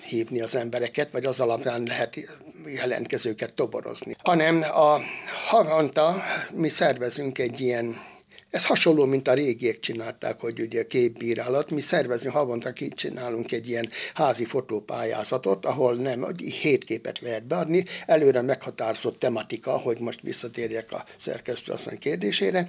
hívni 0.04 0.42
az 0.42 0.56
embereket, 0.56 1.12
vagy 1.12 1.26
az 1.26 1.40
alapján 1.40 1.84
lehet 1.84 2.20
jelentkezőket 2.66 3.54
toborozni. 3.54 4.16
Hanem 4.24 4.62
a 4.62 5.00
havonta 5.48 6.24
mi 6.54 6.70
szervezünk 6.70 7.38
egy 7.38 7.60
ilyen 7.60 8.12
ez 8.54 8.66
hasonló, 8.66 9.06
mint 9.06 9.28
a 9.28 9.34
régiek 9.34 9.80
csinálták, 9.80 10.40
hogy 10.40 10.60
ugye 10.60 10.88
képbírálat. 10.88 11.70
Mi 11.70 11.82
szervezünk, 11.82 12.34
havonta 12.34 12.74
csinálunk 12.96 13.52
egy 13.52 13.70
ilyen 13.70 13.90
házi 14.14 14.46
fotópályázatot, 14.46 15.66
ahol 15.66 15.96
nem, 15.96 16.26
hét 16.62 16.84
képet 16.84 17.20
lehet 17.20 17.48
beadni, 17.48 17.86
előre 18.06 18.42
meghatározott 18.42 19.20
tematika, 19.20 19.78
hogy 19.78 20.00
most 20.00 20.22
visszatérjek 20.22 20.92
a 20.92 21.06
szerkesztő 21.18 21.72
asszony 21.72 22.00
kérdésére, 22.00 22.68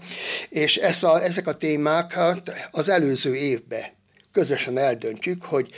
és 0.48 0.76
ez 0.76 1.02
a, 1.02 1.22
ezek 1.22 1.46
a 1.46 1.56
témák 1.56 2.18
az 2.70 2.88
előző 2.88 3.34
évben 3.36 3.84
közösen 4.32 4.78
eldöntjük, 4.78 5.42
hogy 5.44 5.70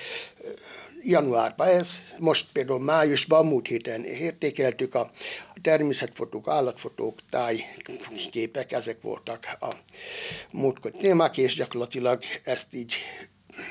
januárban 1.06 1.68
ez, 1.68 1.90
most 2.18 2.46
például 2.52 2.80
májusban, 2.80 3.46
múlt 3.46 3.66
héten 3.66 4.04
értékeltük 4.04 4.94
a 4.94 5.10
természetfotók, 5.62 6.48
állatfotók, 6.48 7.18
tájképek, 7.30 8.72
ezek 8.72 9.00
voltak 9.02 9.56
a 9.60 9.68
múltkor 10.50 10.90
témák, 10.90 11.36
és 11.36 11.54
gyakorlatilag 11.54 12.22
ezt 12.44 12.74
így 12.74 12.96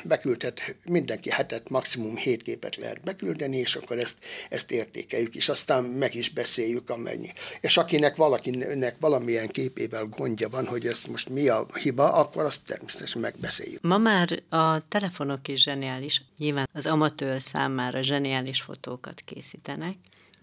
beküldhet, 0.04 0.76
mindenki 0.86 1.30
hetet, 1.30 1.69
maximum 1.69 2.15
hét 2.15 2.43
képet 2.43 2.76
lehet 2.76 3.02
beküldeni, 3.02 3.58
és 3.58 3.76
akkor 3.76 3.98
ezt, 4.00 4.17
ezt 4.50 4.71
értékeljük, 4.71 5.36
és 5.36 5.50
aztán 5.50 5.84
meg 5.84 6.15
is 6.15 6.30
beszéljük 6.30 6.89
amennyi. 6.89 7.34
És 7.62 7.78
akinek 7.78 8.15
valakinek 8.15 8.95
valamilyen 9.00 9.48
képével 9.48 10.06
gondja 10.06 10.50
van, 10.50 10.65
hogy 10.65 10.88
ezt 10.88 11.08
most 11.08 11.30
mi 11.30 11.48
a 11.48 11.65
hiba, 11.74 12.13
akkor 12.13 12.43
azt 12.43 12.65
természetesen 12.65 13.21
megbeszéljük. 13.21 13.82
Ma 13.82 13.98
már 13.98 14.43
a 14.50 14.88
telefonok 14.88 15.48
is 15.48 15.62
zseniális. 15.62 16.21
Nyilván 16.38 16.69
az 16.74 16.86
amatőr 16.86 17.41
számára 17.41 18.02
zseniális 18.02 18.62
fotókat 18.62 19.21
készítenek. 19.26 19.95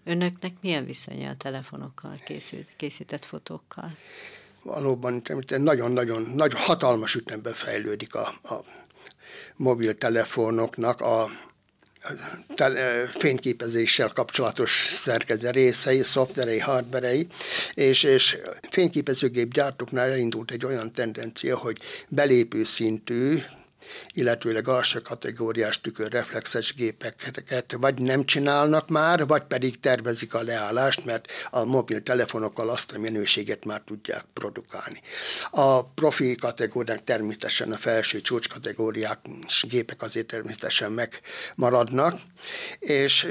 Önöknek 0.05 0.51
milyen 0.61 0.85
viszonya 0.85 1.29
a 1.29 1.35
telefonokkal 1.35 2.21
készült, 2.25 2.67
készített 2.77 3.25
fotókkal? 3.25 3.97
Valóban 4.63 5.21
nagyon-nagyon 5.47 6.31
nagy, 6.35 6.53
hatalmas 6.53 7.15
ütemben 7.15 7.53
fejlődik 7.53 8.15
a, 8.15 8.27
a 8.43 8.63
mobiltelefonoknak 9.55 11.01
a 11.01 11.29
tele, 12.55 13.05
fényképezéssel 13.05 14.09
kapcsolatos 14.09 14.71
szerkeze 14.91 15.51
részei, 15.51 16.03
szoftverei, 16.03 16.59
hardverei, 16.59 17.27
és, 17.73 18.03
és 18.03 18.37
fényképezőgép 18.69 19.53
gyártóknál 19.53 20.09
elindult 20.09 20.51
egy 20.51 20.65
olyan 20.65 20.91
tendencia, 20.91 21.57
hogy 21.57 21.77
belépő 22.07 22.63
szintű 22.63 23.41
illetőleg 24.13 24.67
alsó 24.67 24.99
kategóriás 25.03 25.81
tükörreflexes 25.81 26.73
gépeket 26.73 27.75
vagy 27.79 28.01
nem 28.01 28.25
csinálnak 28.25 28.89
már, 28.89 29.27
vagy 29.27 29.43
pedig 29.43 29.79
tervezik 29.79 30.33
a 30.33 30.41
leállást, 30.41 31.05
mert 31.05 31.27
a 31.49 31.63
mobiltelefonokkal 31.63 32.69
azt 32.69 32.91
a 32.91 32.99
minőséget 32.99 33.65
már 33.65 33.81
tudják 33.85 34.25
produkálni. 34.33 35.01
A 35.51 35.85
profi 35.85 36.35
kategóriák 36.35 37.03
természetesen 37.03 37.71
a 37.71 37.77
felső 37.77 38.21
csúcskategóriák 38.21 39.19
gépek 39.61 40.01
azért 40.01 40.27
természetesen 40.27 40.91
megmaradnak, 40.91 42.19
és 42.79 43.27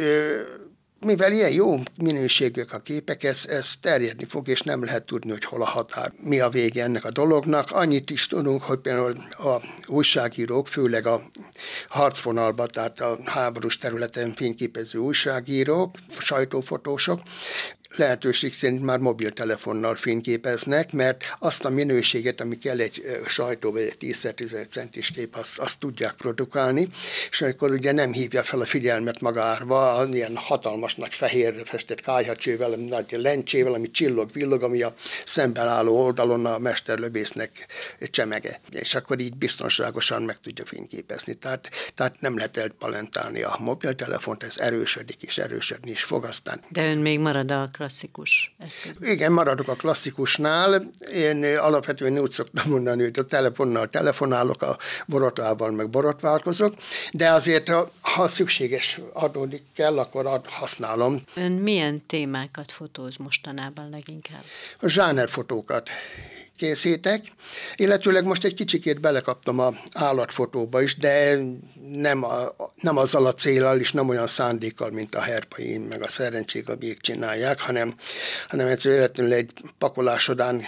mivel 1.05 1.33
ilyen 1.33 1.53
jó 1.53 1.77
minőségűek 1.97 2.73
a 2.73 2.79
képek, 2.79 3.23
ez, 3.23 3.47
ez 3.49 3.77
terjedni 3.81 4.25
fog, 4.25 4.49
és 4.49 4.61
nem 4.61 4.85
lehet 4.85 5.07
tudni, 5.07 5.31
hogy 5.31 5.45
hol 5.45 5.62
a 5.62 5.67
határ, 5.67 6.12
mi 6.23 6.41
a 6.41 6.49
vége 6.49 6.83
ennek 6.83 7.05
a 7.05 7.11
dolognak. 7.11 7.71
Annyit 7.71 8.11
is 8.11 8.27
tudunk, 8.27 8.62
hogy 8.62 8.79
például 8.79 9.17
a 9.31 9.62
újságírók, 9.87 10.69
főleg 10.69 11.07
a 11.07 11.23
harcvonalban, 11.88 12.69
tehát 12.73 13.01
a 13.01 13.19
háborús 13.25 13.79
területen 13.79 14.35
fényképező 14.35 14.99
újságírók, 14.99 15.95
sajtófotósok, 16.19 17.21
lehetőség 17.96 18.55
szerint 18.55 18.83
már 18.83 18.98
mobiltelefonnal 18.98 19.94
fényképeznek, 19.94 20.92
mert 20.92 21.24
azt 21.38 21.64
a 21.64 21.70
minőséget, 21.70 22.40
ami 22.40 22.59
kell 22.59 22.81
egy 22.81 23.20
sajtó 23.26 23.72
vagy 23.72 23.83
egy 23.83 23.96
10-10 24.00 24.68
centis 24.68 25.11
kép, 25.11 25.37
azt, 25.37 25.59
azt 25.59 25.78
tudják 25.78 26.14
produkálni, 26.14 26.88
és 27.31 27.42
akkor 27.42 27.70
ugye 27.70 27.92
nem 27.92 28.12
hívja 28.12 28.42
fel 28.42 28.61
a 28.61 28.64
figyelmet 28.64 29.20
magára, 29.20 30.09
ilyen 30.12 30.37
hatalmas 30.37 30.94
nagy 30.94 31.14
fehér 31.14 31.62
festett 31.64 32.00
kájhacsővel, 32.00 32.70
nagy 32.70 33.11
lencsével, 33.11 33.74
ami 33.74 33.90
csillog-villog, 33.90 34.62
ami 34.62 34.83
a 34.83 34.94
szemben 35.24 35.68
álló 35.68 36.05
oldalon 36.05 36.46
a 36.46 36.59
mesterlövésznek 36.59 37.66
csemege. 38.11 38.61
És 38.70 38.94
akkor 38.94 39.20
így 39.20 39.37
biztonságosan 39.37 40.22
meg 40.22 40.40
tudja 40.40 40.64
fényképezni. 40.64 41.35
Tehát, 41.35 41.70
tehát 41.94 42.20
nem 42.20 42.37
lehet 42.37 42.57
elpalentálni 42.57 43.42
a 43.42 43.57
mobiltelefont, 43.61 44.42
ez 44.42 44.59
erősödik 44.59 45.22
és 45.22 45.38
erősödni 45.38 45.90
is 45.90 46.02
fog 46.02 46.24
aztán. 46.24 46.61
De 46.68 46.90
ön 46.90 46.98
még 46.98 47.18
marad 47.18 47.50
a 47.50 47.70
klasszikus 47.83 48.55
eszköz. 48.59 48.97
Igen, 49.01 49.33
maradok 49.33 49.68
a 49.68 49.75
klasszikusnál. 49.75 50.90
Én 51.12 51.45
alapvetően 51.45 52.18
úgy 52.18 52.31
szoktam 52.31 52.71
mondani, 52.71 53.03
hogy 53.03 53.18
a 53.18 53.25
telefonnal 53.25 53.90
telefonálok, 53.90 54.62
a 54.62 54.77
borotvával 55.07 55.71
meg 55.71 55.90
borotválkozok, 55.90 56.75
de 57.12 57.31
azért, 57.31 57.71
ha 58.01 58.29
szükséges 58.29 59.01
adódik 59.12 59.62
kell, 59.75 59.99
akkor 59.99 60.40
használom. 60.45 61.23
Ön 61.35 61.53
milyen 61.53 62.07
témákat 62.07 62.73
fotóz 62.73 63.16
mostanában 63.16 63.90
leginkább? 63.90 64.42
A 64.81 64.88
zsánerfotókat 64.88 65.90
készítek, 66.62 67.25
illetőleg 67.77 68.25
most 68.25 68.44
egy 68.44 68.55
kicsikét 68.55 69.01
belekaptam 69.01 69.59
a 69.59 69.72
állatfotóba 69.92 70.83
is, 70.83 70.96
de 70.96 71.38
nem, 71.92 72.25
a, 72.25 72.55
nem 72.81 72.96
azzal 72.96 73.27
a 73.27 73.35
célral 73.35 73.79
és 73.79 73.92
nem 73.92 74.09
olyan 74.09 74.27
szándékkal, 74.27 74.90
mint 74.90 75.14
a 75.14 75.20
herpain, 75.20 75.81
meg 75.81 76.03
a 76.03 76.09
szerencsék, 76.09 76.68
amik 76.68 77.01
csinálják, 77.01 77.61
hanem, 77.61 77.94
hanem 78.48 78.66
egyszerűen 78.66 79.33
egy 79.33 79.53
pakolásodán 79.79 80.62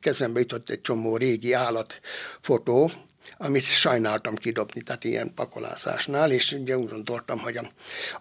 kezembe 0.00 0.40
jutott 0.40 0.70
egy 0.70 0.80
csomó 0.80 1.16
régi 1.16 1.52
állatfotó, 1.52 2.90
amit 3.36 3.64
sajnáltam 3.64 4.34
kidobni, 4.34 4.82
tehát 4.82 5.04
ilyen 5.04 5.34
pakolászásnál, 5.34 6.30
és 6.30 6.52
ugye 6.52 6.78
úgy 6.78 6.88
gondoltam, 6.88 7.38
hogy 7.38 7.56
a, 7.56 7.70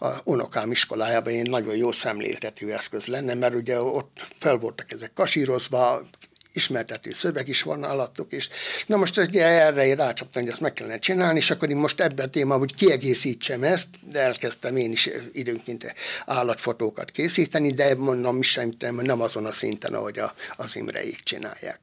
a 0.06 0.22
unokám 0.24 0.72
iskolájában 0.72 1.34
én 1.34 1.50
nagyon 1.50 1.76
jó 1.76 1.92
szemléltető 1.92 2.74
eszköz 2.74 3.06
lenne, 3.06 3.34
mert 3.34 3.56
ugye 3.56 3.82
ott 3.82 4.28
fel 4.38 4.58
voltak 4.58 4.92
ezek 4.92 5.14
kasírozva, 5.14 6.08
ismertető 6.54 7.14
szöveg 7.14 7.48
is 7.48 7.62
van 7.62 7.84
alattuk, 7.84 8.32
és 8.32 8.50
na 8.86 8.98
most 8.98 9.18
erre 9.18 9.86
én 9.86 9.96
rácsaptam, 9.96 10.42
hogy 10.42 10.52
ezt 10.52 10.62
meg 10.62 10.74
kellene 10.74 11.00
csinálni, 11.00 11.38
és 11.38 11.52
akkor 11.52 11.70
én 11.70 11.78
most 11.78 12.02
ebben 12.02 12.26
a 12.26 12.30
témában, 12.30 12.60
hogy 12.60 12.76
kiegészítsem 12.76 13.64
ezt, 13.64 13.88
de 14.12 14.22
elkezdtem 14.22 14.76
én 14.76 14.92
is 14.92 15.10
időnként 15.34 15.94
állatfotókat 16.26 17.12
készíteni, 17.12 17.72
de 17.72 17.96
mondom, 17.96 18.42
sem 18.42 18.72
nem 18.80 19.22
azon 19.22 19.46
a 19.46 19.52
szinten, 19.52 19.94
ahogy 19.94 20.20
a, 20.20 20.34
az 20.56 20.76
Imreik 20.76 21.24
csinálják. 21.24 21.80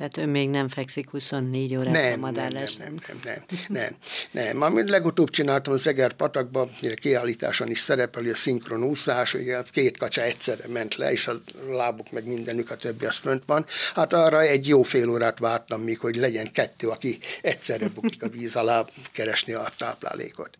Tehát 0.00 0.16
ön 0.16 0.28
még 0.28 0.48
nem 0.48 0.68
fekszik 0.68 1.10
24 1.10 1.76
órát 1.76 1.92
nem, 1.92 2.12
a 2.12 2.26
madárlás? 2.26 2.76
Nem, 2.76 2.94
nem, 3.06 3.20
nem, 3.24 3.44
nem, 3.68 3.96
nem, 4.32 4.44
nem. 4.44 4.62
Amit 4.62 4.88
legutóbb 4.88 5.30
csináltam 5.30 5.72
az 5.72 5.86
Eger 5.86 6.12
patakba, 6.12 6.70
kiállításon 6.94 7.70
is 7.70 7.78
szerepel, 7.78 8.22
hogy 8.22 8.30
a 8.30 8.34
szinkron 8.34 8.84
úszás, 8.84 9.34
ugye 9.34 9.62
két 9.70 9.96
kacsa 9.96 10.22
egyszerre 10.22 10.68
ment 10.68 10.94
le, 10.94 11.12
és 11.12 11.26
a 11.26 11.40
lábuk 11.70 12.10
meg 12.10 12.26
mindenük, 12.26 12.70
a 12.70 12.76
többi 12.76 13.04
az 13.04 13.16
fönt 13.16 13.42
van. 13.46 13.66
Hát 13.94 14.12
arra 14.12 14.40
egy 14.40 14.68
jó 14.68 14.82
fél 14.82 15.10
órát 15.10 15.38
vártam 15.38 15.82
még, 15.82 15.98
hogy 15.98 16.16
legyen 16.16 16.52
kettő, 16.52 16.88
aki 16.88 17.18
egyszerre 17.42 17.88
bukik 17.88 18.22
a 18.22 18.28
víz 18.28 18.56
alá 18.56 18.84
keresni 19.12 19.52
a 19.52 19.70
táplálékot. 19.78 20.59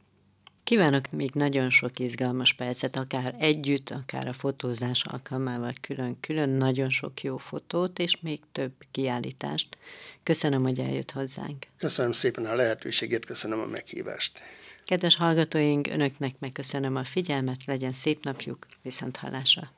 Kívánok 0.71 1.11
még 1.11 1.31
nagyon 1.35 1.71
sok 1.71 1.99
izgalmas 1.99 2.53
percet, 2.53 2.97
akár 2.97 3.35
együtt, 3.39 3.91
akár 3.91 4.29
a 4.29 4.33
fotózás 4.33 5.05
alkalmával 5.05 5.73
külön-külön, 5.81 6.49
nagyon 6.49 6.91
sok 6.91 7.23
jó 7.23 7.37
fotót, 7.37 7.99
és 7.99 8.21
még 8.21 8.41
több 8.53 8.73
kiállítást. 8.91 9.79
Köszönöm, 10.23 10.63
hogy 10.63 10.79
eljött 10.79 11.11
hozzánk. 11.11 11.67
Köszönöm 11.77 12.13
szépen 12.13 12.45
a 12.47 12.55
lehetőséget, 12.55 13.25
köszönöm 13.25 13.61
a 13.61 13.67
meghívást. 13.67 14.43
Kedves 14.85 15.17
hallgatóink, 15.17 15.87
önöknek 15.87 16.35
megköszönöm 16.39 16.97
a 16.97 17.05
figyelmet, 17.05 17.65
legyen 17.65 17.93
szép 17.93 18.25
napjuk, 18.25 18.67
viszont 18.83 19.17
hallásra. 19.17 19.73